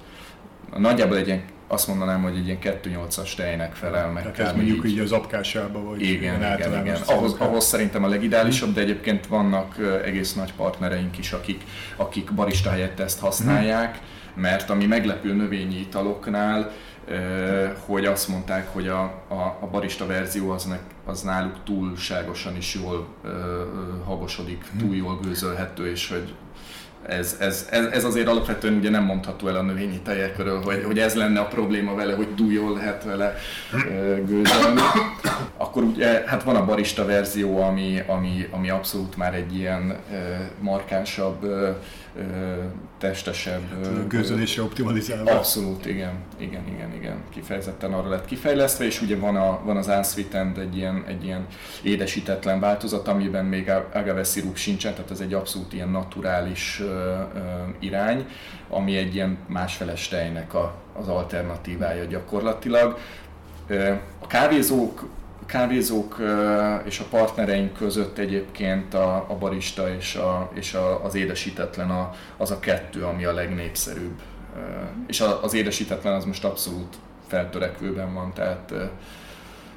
Nagyjából 0.76 1.16
egy 1.16 1.26
ilyen, 1.26 1.42
azt 1.68 1.88
mondanám, 1.88 2.22
hogy 2.22 2.36
egy 2.36 2.46
ilyen 2.46 2.58
2.8-as 2.62 3.34
tejnek 3.34 3.74
felel 3.74 4.10
meg. 4.10 4.22
Tehát 4.22 4.38
ez 4.38 4.56
mondjuk 4.56 4.84
így, 4.84 4.90
így 4.90 4.98
az 4.98 5.12
apkásába, 5.12 5.84
vagy 5.84 6.02
igen, 6.02 6.54
igen, 6.54 6.80
igen. 6.80 6.96
Ahhoz, 7.06 7.34
ahhoz 7.38 7.64
szerintem 7.64 8.04
a 8.04 8.08
legideálisabb, 8.08 8.74
de 8.74 8.80
egyébként 8.80 9.26
vannak 9.26 9.76
egész 10.04 10.34
nagy 10.34 10.52
partnereink 10.54 11.18
is, 11.18 11.32
akik, 11.32 11.62
akik 11.96 12.32
barista 12.32 12.70
helyett 12.70 13.00
ezt 13.00 13.20
használják, 13.20 13.98
mert 14.34 14.70
ami 14.70 14.86
meglepő 14.86 15.34
növényi 15.34 15.78
italoknál, 15.80 16.72
hogy 17.86 18.04
azt 18.04 18.28
mondták, 18.28 18.72
hogy 18.72 18.88
a, 18.88 19.02
a, 19.28 19.56
a 19.60 19.66
barista 19.70 20.06
verzió 20.06 20.50
az, 20.50 20.68
az 21.04 21.22
náluk 21.22 21.64
túlságosan 21.64 22.56
is 22.56 22.74
jól 22.74 23.06
ö, 23.24 23.62
hagosodik, 24.04 24.64
túl 24.78 24.94
jól 24.94 25.18
gőzölhető, 25.22 25.90
és 25.90 26.08
hogy 26.08 26.34
ez, 27.06 27.36
ez, 27.40 27.68
ez, 27.70 27.84
ez 27.84 28.04
azért 28.04 28.28
alapvetően 28.28 28.74
ugye 28.74 28.90
nem 28.90 29.04
mondható 29.04 29.48
el 29.48 29.56
a 29.56 29.62
növényi 29.62 30.00
tejekről, 30.00 30.62
hogy, 30.62 30.82
hogy 30.84 30.98
ez 30.98 31.14
lenne 31.14 31.40
a 31.40 31.46
probléma 31.46 31.94
vele, 31.94 32.14
hogy 32.14 32.34
dújól 32.34 32.74
lehet 32.74 33.04
vele 33.04 33.34
gőzölni. 34.26 34.80
Akkor 35.56 35.82
ugye, 35.82 36.22
hát 36.26 36.42
van 36.42 36.56
a 36.56 36.64
barista 36.64 37.04
verzió, 37.04 37.62
ami, 37.62 38.02
ami, 38.06 38.48
ami 38.50 38.70
abszolút 38.70 39.16
már 39.16 39.34
egy 39.34 39.56
ilyen 39.56 39.96
markánsabb 40.60 41.46
testesebb. 42.98 43.62
Gőzölésre 44.08 44.62
optimalizálva. 44.62 45.30
Abszolút, 45.30 45.86
igen, 45.86 46.12
igen, 46.38 46.66
igen, 46.74 46.94
igen. 46.94 47.16
Kifejezetten 47.30 47.92
arra 47.92 48.08
lett 48.08 48.24
kifejlesztve, 48.24 48.84
és 48.84 49.02
ugye 49.02 49.16
van, 49.16 49.36
a, 49.36 49.60
van 49.64 49.76
az 49.76 49.86
unsweetened 49.86 50.58
egy 50.58 50.76
ilyen, 50.76 51.04
egy 51.06 51.24
ilyen 51.24 51.46
édesítetlen 51.82 52.60
változat, 52.60 53.08
amiben 53.08 53.44
még 53.44 53.70
agave 53.92 54.24
szirup 54.24 54.56
sincsen, 54.56 54.94
tehát 54.94 55.10
ez 55.10 55.20
egy 55.20 55.34
abszolút 55.34 55.72
ilyen 55.72 55.88
naturális 55.88 56.80
uh, 56.80 56.88
uh, 56.88 57.42
irány, 57.78 58.26
ami 58.68 58.96
egy 58.96 59.14
ilyen 59.14 59.38
másfeles 59.46 60.08
tejnek 60.08 60.54
a, 60.54 60.74
az 60.98 61.08
alternatívája 61.08 62.04
gyakorlatilag. 62.04 62.98
A 64.18 64.26
kávézók 64.26 65.08
kávézók 65.48 66.22
és 66.84 66.98
a 66.98 67.04
partnereink 67.10 67.72
között 67.72 68.18
egyébként 68.18 68.94
a, 68.94 69.26
a 69.28 69.36
barista 69.38 69.94
és, 69.94 70.14
a, 70.14 70.50
és 70.54 70.74
a, 70.74 71.04
az 71.04 71.14
édesítetlen 71.14 71.90
a, 71.90 72.10
az 72.36 72.50
a 72.50 72.58
kettő, 72.58 73.04
ami 73.04 73.24
a 73.24 73.32
legnépszerűbb. 73.32 74.22
És 75.06 75.24
az 75.42 75.54
édesítetlen 75.54 76.14
az 76.14 76.24
most 76.24 76.44
abszolút 76.44 76.96
feltörekvőben 77.26 78.14
van, 78.14 78.32
tehát 78.34 78.72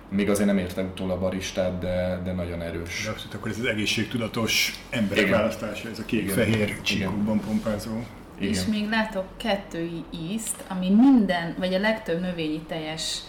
még 0.10 0.30
azért 0.30 0.48
nem 0.48 0.58
értem 0.58 0.86
utól 0.86 1.12
a 1.12 1.20
baristát, 1.20 1.80
de, 1.80 2.22
de 2.24 2.32
nagyon 2.32 2.62
erős. 2.62 3.04
De 3.04 3.10
abszolút, 3.10 3.34
akkor 3.34 3.52
ez 3.52 3.58
az 3.60 3.66
egészségtudatos 3.66 4.84
emberek 4.90 5.26
Igen. 5.26 5.40
választása, 5.40 5.90
ez 5.90 6.00
a 6.00 6.06
kék-fehér 6.06 6.82
csíkokban 6.82 7.40
pompázó. 7.40 7.92
Igen. 8.38 8.54
És 8.54 8.66
még 8.66 8.90
látok 8.90 9.26
kettő 9.38 9.90
ízt, 10.32 10.64
ami 10.68 10.90
minden, 10.90 11.56
vagy 11.58 11.74
a 11.74 11.80
legtöbb 11.80 12.22
növényi 12.22 12.62
teljes 12.68 13.20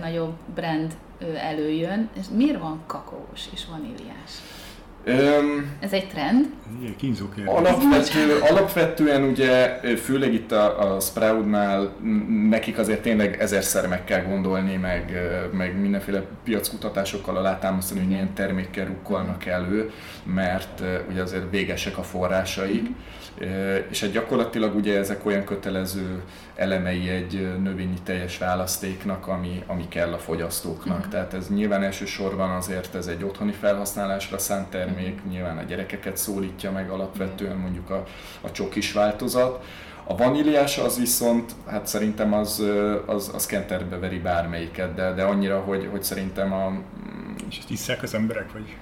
nagyobb 0.00 0.34
brand 0.54 0.96
előjön, 1.36 2.08
és 2.18 2.26
miért 2.32 2.60
van 2.60 2.82
kakaós 2.86 3.48
és 3.52 3.66
vaníliás? 3.70 4.30
Um, 5.08 5.76
Ez 5.80 5.92
egy 5.92 6.08
trend? 6.08 6.46
Alapvető, 7.46 8.38
alapvetően 8.50 9.22
ugye, 9.22 9.80
főleg 9.96 10.32
itt 10.32 10.52
a, 10.52 10.94
a 10.94 11.00
Sproutnál 11.00 11.92
nekik 12.50 12.78
azért 12.78 13.02
tényleg 13.02 13.36
ezerszer 13.40 13.88
meg 13.88 14.04
kell 14.04 14.22
gondolni, 14.22 14.76
meg, 14.76 15.12
meg 15.52 15.80
mindenféle 15.80 16.22
piackutatásokkal 16.44 17.36
alátámasztani, 17.36 18.00
hogy 18.00 18.08
milyen 18.08 18.34
termékkel 18.34 18.86
rukkolnak 18.86 19.46
elő, 19.46 19.90
mert 20.24 20.82
ugye 21.10 21.22
azért 21.22 21.50
végesek 21.50 21.98
a 21.98 22.02
forrásaik. 22.02 22.82
Mm-hmm 22.82 22.92
és 23.90 24.00
hát 24.00 24.10
gyakorlatilag 24.10 24.74
ugye 24.74 24.98
ezek 24.98 25.26
olyan 25.26 25.44
kötelező 25.44 26.22
elemei 26.56 27.08
egy 27.08 27.48
növényi 27.62 27.98
teljes 28.04 28.38
választéknak, 28.38 29.26
ami, 29.26 29.62
ami 29.66 29.88
kell 29.88 30.12
a 30.12 30.18
fogyasztóknak. 30.18 31.06
Mm. 31.06 31.10
Tehát 31.10 31.34
ez 31.34 31.48
nyilván 31.48 31.82
elsősorban 31.82 32.50
azért 32.50 32.94
ez 32.94 33.06
egy 33.06 33.24
otthoni 33.24 33.52
felhasználásra 33.52 34.38
szánt 34.38 34.70
termék, 34.70 34.97
mm. 35.02 35.30
nyilván 35.30 35.58
a 35.58 35.62
gyerekeket 35.62 36.16
szólítja 36.16 36.70
meg 36.70 36.90
alapvetően 36.90 37.56
mondjuk 37.56 37.90
a, 37.90 38.04
a 38.40 38.50
csokis 38.50 38.92
változat. 38.92 39.64
A 40.04 40.16
vaníliás 40.16 40.78
az 40.78 40.98
viszont, 40.98 41.52
hát 41.66 41.86
szerintem 41.86 42.34
az, 42.34 42.62
az, 43.06 43.30
az 43.34 43.46
kenterbe 43.46 43.98
veri 43.98 44.18
bármelyiket, 44.18 44.94
de, 44.94 45.12
de 45.12 45.22
annyira, 45.22 45.58
hogy, 45.58 45.88
hogy 45.90 46.02
szerintem 46.02 46.52
a, 46.52 46.72
és 47.48 47.58
ezt 47.58 47.70
isszák 47.70 48.02
az 48.02 48.14
emberek, 48.14 48.52
vagy? 48.52 48.76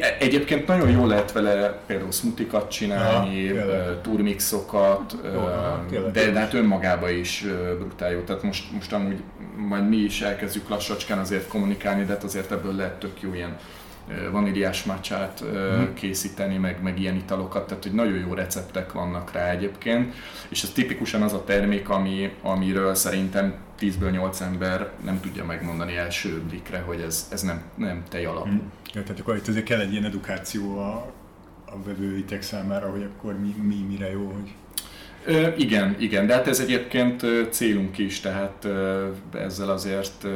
E- 0.00 0.16
egyébként 0.20 0.66
nagyon 0.66 0.90
jól 0.90 1.06
lehet 1.06 1.32
vele 1.32 1.80
például 1.86 2.12
smutikat 2.12 2.70
csinálni, 2.70 3.42
ja, 3.42 4.00
turmixokat, 4.00 5.16
de, 6.12 6.30
de 6.30 6.38
hát 6.38 6.54
önmagában 6.54 7.10
is 7.10 7.44
brutál 7.78 8.10
jó. 8.10 8.20
Tehát 8.20 8.42
most, 8.42 8.72
most 8.72 8.92
amúgy 8.92 9.22
majd 9.56 9.88
mi 9.88 9.96
is 9.96 10.20
elkezdjük 10.20 10.68
lassacskán 10.68 11.18
azért 11.18 11.48
kommunikálni, 11.48 12.04
de 12.04 12.12
hát 12.12 12.24
azért 12.24 12.52
ebből 12.52 12.74
lehet 12.74 12.98
tök 12.98 13.20
jó 13.20 13.34
ilyen 13.34 13.56
vaníliás 14.30 14.84
macsát 14.84 15.38
hmm. 15.38 15.94
készíteni, 15.94 16.56
meg, 16.56 16.82
meg 16.82 17.00
ilyen 17.00 17.16
italokat, 17.16 17.66
tehát 17.66 17.82
hogy 17.82 17.92
nagyon 17.92 18.18
jó 18.18 18.34
receptek 18.34 18.92
vannak 18.92 19.32
rá 19.32 19.50
egyébként, 19.50 20.14
és 20.48 20.62
ez 20.62 20.70
tipikusan 20.70 21.22
az 21.22 21.32
a 21.32 21.44
termék, 21.44 21.88
ami, 21.88 22.32
amiről 22.42 22.94
szerintem 22.94 23.54
10-ből 23.80 24.10
8 24.10 24.40
ember 24.40 24.90
nem 25.04 25.20
tudja 25.20 25.44
megmondani 25.44 25.96
első 25.96 26.42
blikre, 26.48 26.78
hogy 26.78 27.00
ez, 27.00 27.28
ez 27.32 27.42
nem, 27.42 27.62
nem 27.74 28.02
tej 28.08 28.24
alapú. 28.24 28.48
Hmm. 28.48 28.72
Ja, 28.94 29.02
tehát 29.02 29.20
akkor 29.20 29.36
itt 29.36 29.48
azért 29.48 29.64
kell 29.64 29.80
egy 29.80 29.92
ilyen 29.92 30.04
edukáció 30.04 30.78
a, 30.78 31.12
a 31.64 31.82
vevőitek 31.84 32.42
számára, 32.42 32.90
hogy 32.90 33.02
akkor 33.02 33.38
mi, 33.38 33.54
mi 33.62 33.86
mire 33.88 34.10
jó, 34.10 34.26
hogy 34.26 34.54
Ö, 35.24 35.48
igen, 35.56 35.96
igen, 35.98 36.26
de 36.26 36.34
hát 36.34 36.46
ez 36.46 36.60
egyébként 36.60 37.26
célunk 37.50 37.98
is, 37.98 38.20
tehát 38.20 38.68
ezzel 39.34 39.70
azért 39.70 40.26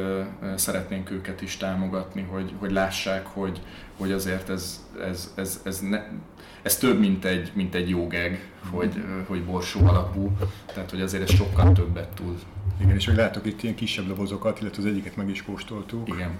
szeretnénk 0.55 1.11
őket 1.11 1.41
is 1.41 1.57
támogatni, 1.57 2.21
hogy, 2.21 2.53
hogy 2.59 2.71
lássák, 2.71 3.25
hogy, 3.25 3.61
hogy 3.97 4.11
azért 4.11 4.49
ez, 4.49 4.85
ez, 5.09 5.33
ez, 5.35 5.61
ez, 5.63 5.79
ne, 5.79 6.01
ez 6.61 6.77
több, 6.77 6.99
mint 6.99 7.25
egy, 7.25 7.51
mint 7.53 7.75
egy 7.75 7.89
jógeg, 7.89 8.49
hogy, 8.71 9.03
hogy 9.27 9.43
borsó 9.43 9.87
alapú, 9.87 10.31
tehát 10.73 10.89
hogy 10.89 11.01
azért 11.01 11.23
ez 11.23 11.35
sokkal 11.35 11.71
többet 11.71 12.09
tud. 12.09 12.39
Igen, 12.81 12.95
és 12.95 13.07
még 13.07 13.15
látok 13.15 13.45
itt 13.45 13.63
ilyen 13.63 13.75
kisebb 13.75 14.07
dobozokat, 14.07 14.61
illetve 14.61 14.81
az 14.81 14.87
egyiket 14.89 15.15
meg 15.15 15.29
is 15.29 15.43
kóstoltuk. 15.43 16.07
Igen. 16.07 16.31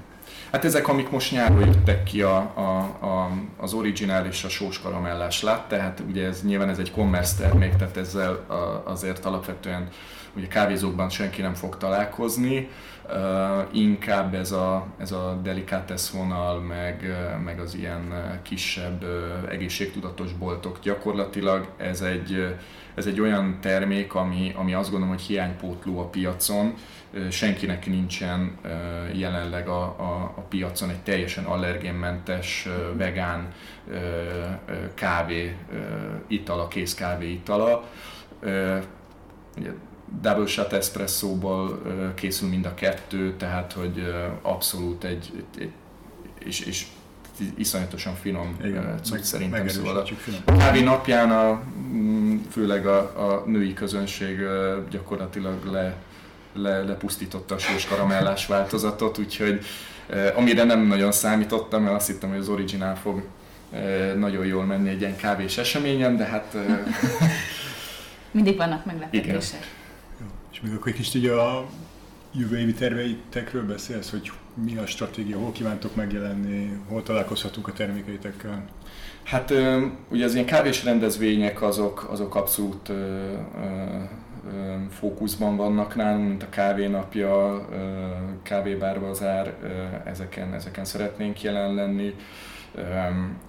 Hát 0.52 0.66
ezek, 0.66 0.88
amik 0.88 1.10
most 1.10 1.32
nyáron 1.32 1.66
jöttek 1.66 2.04
ki 2.04 2.22
a, 2.22 2.38
a, 2.56 2.62
a, 3.06 3.32
az 3.58 3.74
originál 3.74 4.26
és 4.26 4.44
a 4.44 4.50
sós 4.50 4.82
karamellás 4.82 5.42
lát, 5.42 5.68
tehát 5.68 6.04
ugye 6.10 6.26
ez 6.26 6.42
nyilván 6.44 6.70
ez 6.70 6.80
egy 6.80 6.92
commerce 6.92 7.44
termék, 7.44 7.76
tehát 7.76 7.98
ezzel 7.98 8.32
a, 8.32 8.90
azért 8.90 9.26
alapvetően 9.26 9.88
ugye 10.36 10.48
kávézókban 10.48 11.10
senki 11.10 11.42
nem 11.42 11.54
fog 11.54 11.78
találkozni, 11.78 12.70
uh, 13.06 13.14
inkább 13.72 14.34
ez 14.34 14.52
a, 14.52 14.86
ez 14.98 15.12
a 15.12 15.40
delikátesz 15.44 16.10
vonal, 16.10 16.60
meg, 16.60 17.16
meg 17.44 17.60
az 17.60 17.76
ilyen 17.76 18.40
kisebb 18.42 19.04
uh, 19.04 19.52
egészségtudatos 19.52 20.34
boltok 20.34 20.80
gyakorlatilag 20.80 21.68
ez 21.78 22.02
egy, 22.02 22.56
ez 22.96 23.06
egy 23.06 23.20
olyan 23.20 23.58
termék, 23.62 24.14
ami, 24.14 24.54
ami 24.56 24.74
azt 24.74 24.90
gondolom, 24.90 25.16
hogy 25.16 25.24
hiánypótló 25.24 26.00
a 26.00 26.06
piacon, 26.06 26.74
senkinek 27.30 27.86
nincsen 27.86 28.58
jelenleg 29.14 29.68
a, 29.68 29.82
a, 29.82 30.34
a 30.36 30.42
piacon 30.42 30.90
egy 30.90 31.00
teljesen 31.00 31.44
allergénmentes, 31.44 32.68
vegán 32.98 33.54
kávé 34.94 35.56
itala, 36.28 36.68
kész 36.68 36.94
kávé 36.94 37.32
itala. 37.32 37.90
Double 40.22 40.46
shot 40.46 40.74
espresszóból 40.74 41.82
készül 42.16 42.50
mind 42.50 42.66
a 42.66 42.74
kettő, 42.74 43.36
tehát 43.38 43.74
hogy 43.74 44.14
abszolút 44.42 45.04
egy, 45.04 45.44
egy 45.58 45.72
és, 46.40 46.60
és 46.60 46.86
iszonyatosan 47.56 48.16
finom 48.16 48.58
Igen, 48.64 49.00
cucc 49.04 49.24
szerintem. 49.24 49.68
Szóval 49.68 50.06
a 50.46 50.58
kávé 50.58 50.82
napján 50.82 51.32
a, 51.32 51.62
mm, 51.78 52.38
főleg 52.50 52.86
a, 52.88 52.98
a 52.98 53.44
női 53.46 53.74
közönség 53.74 54.40
gyakorlatilag 54.90 55.66
le 55.66 55.96
le, 56.56 56.84
lepusztította 56.84 57.56
a 57.56 57.58
sós 57.58 57.86
karamellás 57.86 58.46
változatot, 58.46 59.18
úgyhogy 59.18 59.66
eh, 60.08 60.38
amire 60.38 60.64
nem 60.64 60.88
nagyon 60.88 61.12
számítottam, 61.12 61.84
mert 61.84 61.96
azt 61.96 62.08
hittem, 62.08 62.30
hogy 62.30 62.40
az 62.40 62.50
originál 62.50 62.96
fog 62.98 63.24
eh, 63.72 64.14
nagyon 64.16 64.46
jól 64.46 64.66
menni 64.66 64.90
egy 64.90 65.00
ilyen 65.00 65.16
kávés 65.16 65.58
eseményen, 65.58 66.18
de 66.18 66.24
hát... 66.24 66.56
Eh, 66.56 66.80
Mindig 68.32 68.58
vannak 68.58 68.86
meglepetések. 68.86 69.74
És 70.52 70.62
még 70.62 70.74
akkor 70.74 70.88
egy 70.88 70.94
kicsit 70.94 71.16
ugye 71.16 71.32
a 71.32 71.66
jövő 72.32 72.60
évi 72.60 72.74
terveitekről 72.74 73.66
beszélsz, 73.66 74.10
hogy 74.10 74.32
mi 74.54 74.78
a 74.78 74.86
stratégia, 74.86 75.38
hol 75.38 75.52
kívántok 75.52 75.96
megjelenni, 75.96 76.80
hol 76.88 77.04
találkozhatunk 77.04 77.68
a 77.68 77.74
termékeitekkel? 77.74 78.66
Hát 79.24 79.54
ugye 80.10 80.26
az 80.26 80.34
ilyen 80.34 80.46
kávés 80.46 80.84
rendezvények 80.84 81.62
azok, 81.62 82.08
azok 82.10 82.36
abszolút 82.36 82.92
fókuszban 84.90 85.56
vannak 85.56 85.96
nálunk, 85.96 86.28
mint 86.28 86.44
a 86.44 86.50
kávénapja, 86.50 87.66
kávébárbazár, 88.44 89.54
ezeken, 90.06 90.54
ezeken 90.54 90.86
szeretnénk 90.86 91.42
jelen 91.42 91.74
lenni. 91.74 92.16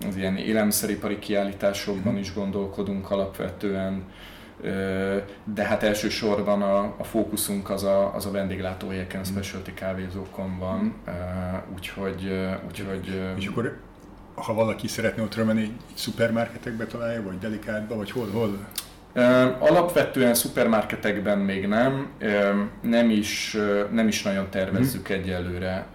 Az 0.08 0.16
ilyen 0.16 0.36
élelmiszeripari 0.36 1.18
kiállításokban 1.18 2.16
is 2.16 2.34
gondolkodunk 2.34 3.10
alapvetően, 3.10 4.04
de 5.44 5.64
hát 5.64 5.82
elsősorban 5.82 6.62
a, 6.62 6.94
a 6.98 7.04
fókuszunk 7.04 7.70
az 7.70 7.82
a, 7.82 8.14
az 8.14 8.26
a 8.26 8.30
vendéglátóhelyeken, 8.30 9.20
a 9.20 9.24
specialty 9.24 9.74
kávézókon 9.74 10.58
van, 10.58 10.94
úgyhogy... 11.74 12.48
úgyhogy 12.66 13.32
és 13.36 13.46
akkor 13.46 13.78
ha 14.34 14.54
valaki 14.54 14.88
szeretne 14.88 15.22
ott 15.22 15.44
menni, 15.44 15.76
szupermarketekbe 15.94 16.86
találja, 16.86 17.22
vagy 17.22 17.38
delikátba, 17.38 17.96
vagy 17.96 18.10
hol, 18.10 18.28
hol? 18.32 18.66
Alapvetően 19.58 20.34
szupermarketekben 20.34 21.38
még 21.38 21.66
nem, 21.66 22.08
nem 22.80 23.10
is, 23.10 23.56
nem 23.92 24.08
is 24.08 24.22
nagyon 24.22 24.50
tervezzük 24.50 25.06
hmm. 25.06 25.16
egyelőre. 25.16 25.86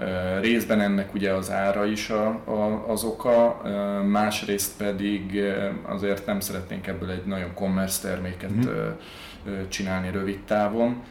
Részben 0.42 0.82
ennek 0.82 1.14
ugye 1.14 1.32
az 1.32 1.52
ára 1.52 1.86
is 1.86 2.10
a, 2.10 2.26
a, 2.28 2.86
az 2.88 3.04
oka, 3.04 3.62
másrészt 4.06 4.78
pedig 4.78 5.42
azért 5.82 6.26
nem 6.26 6.40
szeretnénk 6.40 6.88
ebből 6.88 7.10
egy 7.10 7.26
nagyon 7.26 7.54
commerce 7.54 8.08
terméket 8.08 8.50
hmm. 8.50 8.98
csinálni 9.70 10.12
rövid 10.12 10.40
távon 10.40 11.04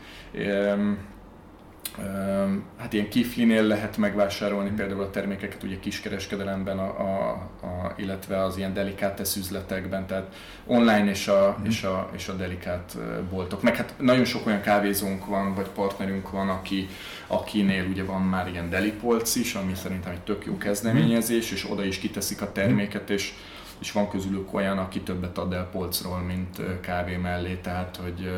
hát 2.76 2.92
ilyen 2.92 3.08
kiflinél 3.08 3.62
lehet 3.62 3.96
megvásárolni 3.96 4.70
például 4.70 5.02
a 5.02 5.10
termékeket 5.10 5.62
ugye 5.62 5.78
kiskereskedelemben, 5.80 6.78
a, 6.78 7.00
a, 7.00 7.30
a, 7.66 7.94
illetve 7.96 8.42
az 8.42 8.56
ilyen 8.56 8.74
delikátesz 8.74 9.36
üzletekben, 9.36 10.06
tehát 10.06 10.34
online 10.66 11.10
és 11.10 11.28
a, 11.28 11.56
mm. 11.60 11.64
és, 11.64 11.82
a, 11.82 12.10
és 12.14 12.28
a 12.28 12.32
delikát 12.32 12.96
boltok. 13.30 13.62
Meg 13.62 13.76
hát 13.76 13.94
nagyon 13.98 14.24
sok 14.24 14.46
olyan 14.46 14.60
kávézónk 14.60 15.26
van, 15.26 15.54
vagy 15.54 15.68
partnerünk 15.68 16.30
van, 16.30 16.48
aki, 16.48 16.88
akinél 17.26 17.86
ugye 17.88 18.04
van 18.04 18.22
már 18.22 18.48
ilyen 18.48 18.70
delipolc 18.70 19.34
is, 19.34 19.54
ami 19.54 19.74
szerintem 19.74 20.12
egy 20.12 20.20
tök 20.20 20.44
jó 20.44 20.56
kezdeményezés, 20.56 21.50
és 21.52 21.70
oda 21.70 21.84
is 21.84 21.98
kiteszik 21.98 22.42
a 22.42 22.52
terméket, 22.52 23.10
és 23.10 23.32
és 23.80 23.92
van 23.92 24.08
közülük 24.08 24.54
olyan, 24.54 24.78
aki 24.78 25.00
többet 25.00 25.38
ad 25.38 25.52
el 25.52 25.68
polcról, 25.72 26.18
mint 26.18 26.80
kávé 26.80 27.16
mellé, 27.16 27.54
tehát 27.54 27.96
hogy 27.96 28.30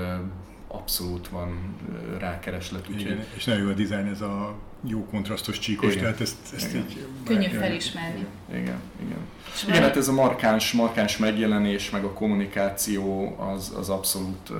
abszolút 0.72 1.28
van 1.28 1.76
rákereslet. 2.18 2.88
Úgyhogy... 2.88 3.00
Igen, 3.00 3.24
és 3.36 3.44
nagyon 3.44 3.62
jó 3.62 3.70
a 3.70 3.74
dizájn, 3.74 4.06
ez 4.06 4.20
a 4.20 4.54
jó 4.86 5.06
kontrasztos 5.06 5.58
csíkos, 5.58 5.90
igen. 5.90 6.02
tehát 6.02 6.20
ezt, 6.20 6.36
ezt 6.54 6.74
igen. 6.74 6.86
így... 6.88 7.06
Könnyű 7.24 7.48
felismerni. 7.48 8.26
Igen, 8.50 8.80
igen. 9.02 9.18
És 9.54 9.64
igen, 9.68 9.82
hát 9.82 9.96
ez 9.96 10.08
a 10.08 10.12
markáns, 10.12 10.72
markáns 10.72 11.16
megjelenés, 11.16 11.90
meg 11.90 12.04
a 12.04 12.12
kommunikáció 12.12 13.36
az, 13.38 13.74
az 13.78 13.88
abszolút 13.88 14.50
uh, 14.50 14.56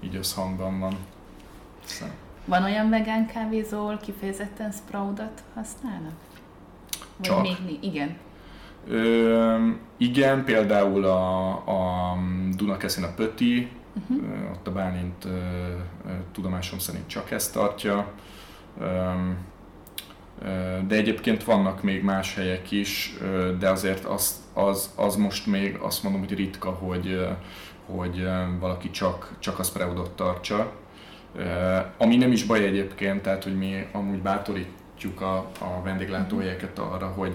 így 0.00 0.16
összhangban 0.16 0.78
van. 0.78 0.96
Szóval. 1.84 2.14
Van 2.44 2.62
olyan 2.62 2.90
vegán 2.90 3.26
kávézó, 3.26 3.78
ahol 3.78 3.96
kifejezetten 3.96 4.72
sproutot 4.72 5.42
használnak? 5.54 6.14
Vagy 7.16 7.28
Csak. 7.28 7.42
még 7.42 7.78
igen. 7.80 8.16
Ö, 8.88 9.68
igen, 9.96 10.44
például 10.44 11.04
a, 11.04 11.48
a 11.50 12.16
Dunakeszin 12.56 13.04
a 13.04 13.14
Pöti, 13.14 13.68
Uh-huh. 13.96 14.50
Ott 14.52 14.66
a 14.66 14.72
Bálint 14.72 15.26
tudomásom 16.32 16.78
szerint 16.78 17.06
csak 17.06 17.30
ezt 17.30 17.52
tartja. 17.52 18.12
De 20.86 20.94
egyébként 20.94 21.44
vannak 21.44 21.82
még 21.82 22.02
más 22.02 22.34
helyek 22.34 22.70
is, 22.70 23.16
de 23.58 23.70
azért 23.70 24.04
az, 24.04 24.44
az, 24.52 24.92
az 24.96 25.16
most 25.16 25.46
még 25.46 25.76
azt 25.80 26.02
mondom, 26.02 26.20
hogy 26.20 26.34
ritka, 26.34 26.70
hogy, 26.70 27.26
hogy 27.86 28.28
valaki 28.60 28.90
csak, 28.90 29.36
csak 29.38 29.58
a 29.58 29.62
spreadot 29.62 30.10
tartsa. 30.10 30.72
Ami 31.98 32.16
nem 32.16 32.32
is 32.32 32.44
baj 32.44 32.64
egyébként, 32.64 33.22
tehát 33.22 33.44
hogy 33.44 33.56
mi 33.56 33.86
amúgy 33.92 34.22
bátorítjuk 34.22 35.20
a, 35.20 35.36
a 35.58 35.82
vendéglátóhelyeket 35.84 36.78
arra, 36.78 37.06
hogy, 37.06 37.34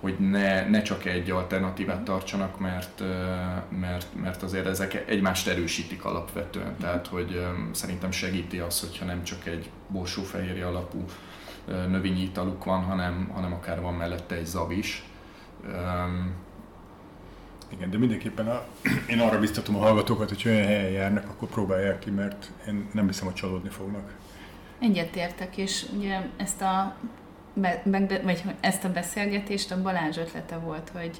hogy 0.00 0.16
ne, 0.18 0.68
ne 0.68 0.82
csak 0.82 1.04
egy 1.04 1.30
alternatívát 1.30 2.02
tartsanak, 2.02 2.58
mert, 2.58 3.02
mert, 3.80 4.06
mert 4.14 4.42
azért 4.42 4.66
ezek 4.66 5.04
egymást 5.06 5.48
erősítik 5.48 6.04
alapvetően. 6.04 6.76
Tehát, 6.80 7.06
hogy 7.06 7.46
szerintem 7.72 8.10
segíti 8.10 8.58
az, 8.58 8.80
hogyha 8.80 9.04
nem 9.04 9.22
csak 9.22 9.46
egy 9.46 9.70
borsófehérje 9.88 10.66
alapú 10.66 11.04
növényi 11.66 12.22
italuk 12.22 12.64
van, 12.64 12.82
hanem, 12.82 13.30
hanem 13.32 13.52
akár 13.52 13.80
van 13.80 13.94
mellette 13.94 14.34
egy 14.34 14.46
zav 14.46 14.70
is. 14.70 15.04
Igen, 17.72 17.90
de 17.90 17.98
mindenképpen 17.98 18.48
a, 18.48 18.64
én 19.08 19.20
arra 19.20 19.38
biztatom 19.38 19.76
a 19.76 19.78
hallgatókat, 19.78 20.28
hogy 20.28 20.42
olyan 20.46 20.64
helyen 20.64 20.90
járnak, 20.90 21.28
akkor 21.28 21.48
próbálják 21.48 21.98
ki, 21.98 22.10
mert 22.10 22.50
én 22.68 22.88
nem 22.92 23.06
hiszem, 23.06 23.24
hogy 23.26 23.34
csalódni 23.34 23.68
fognak. 23.68 24.14
Egyetértek, 24.78 25.56
és 25.56 25.86
ugye 25.96 26.20
ezt 26.36 26.62
a 26.62 26.96
be, 27.52 27.82
be, 27.84 28.20
vagy 28.22 28.42
ezt 28.60 28.84
a 28.84 28.92
beszélgetést 28.92 29.70
a 29.70 29.82
Balázs 29.82 30.16
ötlete 30.16 30.56
volt, 30.56 30.90
hogy 30.92 31.18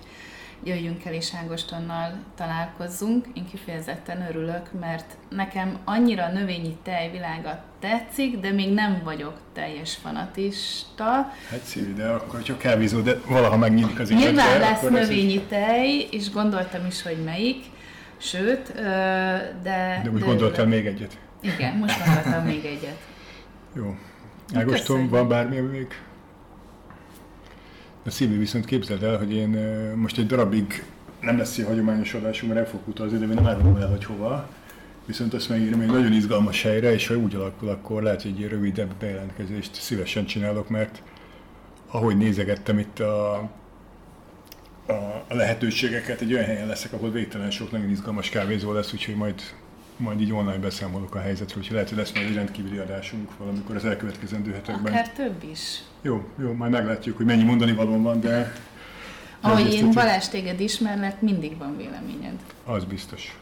jöjjünk 0.65 1.05
el 1.05 1.13
és 1.13 1.35
Ágostonnal 1.43 2.13
találkozzunk. 2.37 3.27
Én 3.35 3.47
kifejezetten 3.51 4.27
örülök, 4.29 4.81
mert 4.81 5.17
nekem 5.29 5.79
annyira 5.85 6.25
a 6.25 6.33
növényi 6.33 6.77
tejvilága 6.83 7.63
tetszik, 7.79 8.39
de 8.39 8.51
még 8.51 8.73
nem 8.75 9.01
vagyok 9.05 9.41
teljes 9.53 9.95
fanatista. 9.95 11.05
Hát 11.51 11.63
szívi, 11.63 11.93
de 11.93 12.09
akkor 12.09 12.43
csak 12.43 12.59
kávézó, 12.59 13.01
de 13.01 13.21
valaha 13.29 13.57
megnyílik 13.57 13.99
az 14.01 14.11
életbe. 14.11 14.29
Nyilván 14.29 14.61
lesz 14.61 14.83
növényi 14.83 15.33
így... 15.33 15.49
tej, 15.49 16.09
és 16.11 16.31
gondoltam 16.31 16.87
is, 16.87 17.03
hogy 17.03 17.25
melyik, 17.25 17.65
sőt, 18.17 18.73
de... 19.63 20.01
De 20.05 20.11
most 20.11 20.25
gondoltál 20.25 20.67
még 20.67 20.87
egyet. 20.87 21.19
Igen, 21.41 21.77
most 21.77 22.05
gondoltam 22.05 22.45
még 22.45 22.65
egyet. 22.65 22.99
Jó. 23.75 23.97
Ágoston, 24.55 25.09
van 25.09 25.29
bármi 25.29 25.59
még 25.59 25.87
a 28.05 28.11
szívű 28.11 28.39
viszont 28.39 28.65
képzeld 28.65 29.03
el, 29.03 29.19
hogy 29.19 29.33
én 29.33 29.49
most 29.97 30.19
egy 30.19 30.27
darabig 30.27 30.85
nem 31.21 31.39
lesz 31.39 31.57
ilyen 31.57 31.69
hagyományos 31.69 32.15
adásunk, 32.15 32.53
mert 32.53 32.67
el 32.67 32.71
fogok 32.71 32.89
utazni, 32.89 33.19
de 33.19 33.27
még 33.27 33.35
nem 33.35 33.47
árulom 33.47 33.77
el, 33.77 33.89
hogy 33.89 34.05
hova. 34.05 34.49
Viszont 35.07 35.35
azt 35.35 35.49
megírom 35.49 35.81
egy 35.81 35.91
nagyon 35.91 36.13
izgalmas 36.13 36.63
helyre, 36.63 36.93
és 36.93 37.07
ha 37.07 37.15
úgy 37.15 37.35
alakul, 37.35 37.69
akkor 37.69 38.03
lehet, 38.03 38.23
hogy 38.23 38.31
egy 38.31 38.49
rövidebb 38.49 38.95
bejelentkezést 39.01 39.75
szívesen 39.75 40.27
csinálok, 40.27 40.69
mert 40.69 41.03
ahogy 41.91 42.17
nézegettem 42.17 42.79
itt 42.79 43.01
a, 43.01 43.33
a, 44.87 44.93
a 45.29 45.35
lehetőségeket, 45.35 46.21
egy 46.21 46.33
olyan 46.33 46.45
helyen 46.45 46.67
leszek, 46.67 46.93
ahol 46.93 47.11
végtelen 47.11 47.51
sok 47.51 47.71
nagyon 47.71 47.91
izgalmas 47.91 48.29
kávézó 48.29 48.73
lesz, 48.73 48.93
úgyhogy 48.93 49.17
majd 49.17 49.43
majd 50.01 50.21
így 50.21 50.33
online 50.33 50.59
beszámolok 50.59 51.15
a 51.15 51.21
helyzetről, 51.21 51.59
úgyhogy 51.59 51.75
lehet, 51.75 51.89
hogy 51.89 51.99
lesz 51.99 52.13
majd 52.13 52.27
egy 52.27 52.35
rendkívüli 52.35 52.79
adásunk 52.79 53.37
valamikor 53.39 53.77
az 53.77 53.85
elkövetkezendő 53.85 54.53
hetekben. 54.53 54.93
Akár 54.93 55.11
több 55.11 55.45
is. 55.51 55.83
Jó, 56.03 56.25
jó, 56.39 56.53
majd 56.53 56.71
meglátjuk, 56.71 57.17
hogy 57.17 57.27
mennyi 57.27 57.43
mondani 57.43 57.73
való 57.73 58.03
van, 58.03 58.21
de... 58.21 58.53
Ahogy 59.41 59.73
én 59.73 59.91
Balázs 59.93 60.29
téged 60.29 60.61
ismerlek, 60.61 61.21
mindig 61.21 61.59
van 61.59 61.77
véleményed. 61.77 62.37
Az 62.65 62.85
biztos. 62.85 63.39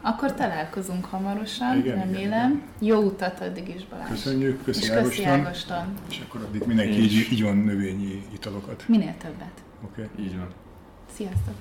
Akkor 0.00 0.34
találkozunk 0.34 1.04
hamarosan, 1.04 1.78
igen, 1.78 1.96
remélem. 1.96 2.20
Igen, 2.20 2.50
igen. 2.50 2.62
Jó 2.78 2.98
utat 2.98 3.40
addig 3.40 3.68
is, 3.76 3.86
Balázs. 3.86 4.08
Köszönjük, 4.08 4.64
köszi 4.64 4.82
És 4.82 4.88
köszi 4.90 5.24
Ágoston. 5.24 5.94
És 6.10 6.22
akkor 6.28 6.40
addig 6.40 6.62
mindenki 6.66 7.00
így, 7.02 7.32
így 7.32 7.42
van 7.42 7.56
növényi 7.56 8.22
italokat. 8.32 8.84
Minél 8.86 9.14
többet. 9.18 9.62
Oké. 9.84 10.02
Okay. 10.02 10.24
Így 10.24 10.36
van. 10.36 10.48
Sziasztok. 11.14 11.54